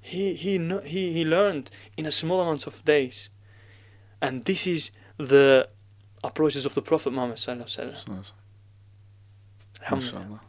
[0.00, 3.28] He he kno- he he learned in a small amount of days,
[4.20, 5.68] and this is the
[6.24, 8.32] approaches of the Prophet Muhammad sallallahu alaihi wasallam.
[9.82, 10.40] Alhamdulillah.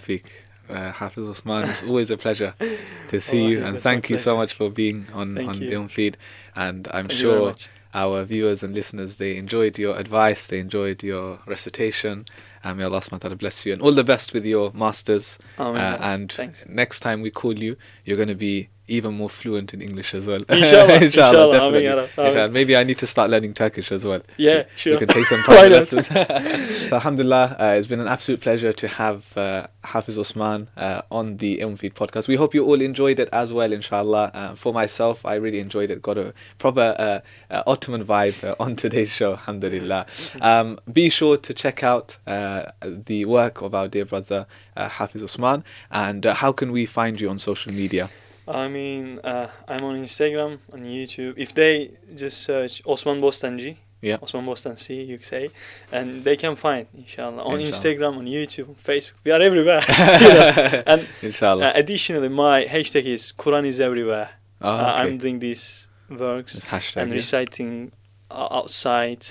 [0.00, 0.26] Feek.
[0.68, 2.54] Uh, Hafiz Osman, it's always a pleasure
[3.08, 6.16] to see Wallahi, you, and thank you so much for being on Thank on Feed.
[6.56, 7.54] And I'm Thank sure
[7.94, 12.24] our viewers and listeners they enjoyed your advice, they enjoyed your recitation.
[12.66, 15.38] And may Allah subhanahu bless you and all the best with your masters.
[15.56, 15.80] Amen.
[15.80, 16.66] Uh, and Thanks.
[16.68, 20.26] next time we call you, you're going to be even more fluent in English as
[20.26, 20.40] well.
[20.48, 21.88] Inshallah, inshallah, definitely.
[21.88, 22.26] Amin, Amin.
[22.26, 22.48] Inshallah.
[22.50, 24.20] Maybe I need to start learning Turkish as well.
[24.36, 24.94] Yeah, sure.
[24.94, 26.06] You can take some private lessons.
[26.88, 31.38] so, alhamdulillah, uh, it's been an absolute pleasure to have uh, Hafiz Osman uh, on
[31.38, 32.28] the Ilmfeed podcast.
[32.28, 34.30] We hope you all enjoyed it as well, inshallah.
[34.32, 36.02] Uh, for myself, I really enjoyed it.
[36.02, 40.06] Got a proper uh, uh, Ottoman vibe uh, on today's show, alhamdulillah.
[40.40, 44.46] Um, be sure to check out uh, the work of our dear brother
[44.76, 45.64] uh, Hafiz Osman.
[45.90, 48.10] And uh, how can we find you on social media?
[48.48, 51.34] I mean, uh, I'm on Instagram, on YouTube.
[51.36, 54.18] If they just search Osman Bostanji, Yeah.
[54.22, 55.48] Osman Bostanji, you say,
[55.90, 57.72] and they can find, inshallah, on Inshallah.
[57.72, 59.14] Instagram, on YouTube, on Facebook.
[59.24, 59.80] We are everywhere.
[60.86, 61.66] And Inshallah.
[61.68, 64.28] uh, additionally, my hashtag is Quran is everywhere.
[64.62, 65.02] Oh, Uh, okay.
[65.02, 67.02] I'm doing these works hashtag.
[67.02, 67.16] and yeah.
[67.16, 67.92] reciting
[68.30, 69.26] uh, outside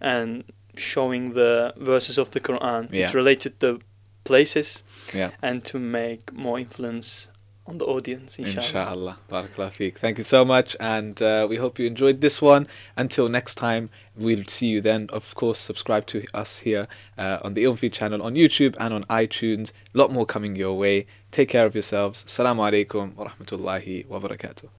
[0.00, 0.44] and
[0.76, 2.88] showing the verses of the Quran.
[2.92, 3.04] Yeah.
[3.04, 3.80] It's related to
[4.24, 4.82] places
[5.14, 5.30] Yeah.
[5.42, 7.28] and to make more influence
[7.68, 9.18] on the audience, inshallah.
[9.30, 9.98] Barakallah feek.
[9.98, 12.66] Thank you so much, and uh, we hope you enjoyed this one.
[12.96, 15.08] Until next time, we'll see you then.
[15.12, 16.88] Of course, subscribe to us here
[17.18, 19.72] uh, on the Ilmfeed channel on YouTube and on iTunes.
[19.94, 21.06] A lot more coming your way.
[21.30, 22.24] Take care of yourselves.
[22.26, 24.68] Assalamu alaikum wa rahmatullahi wa barakatuh.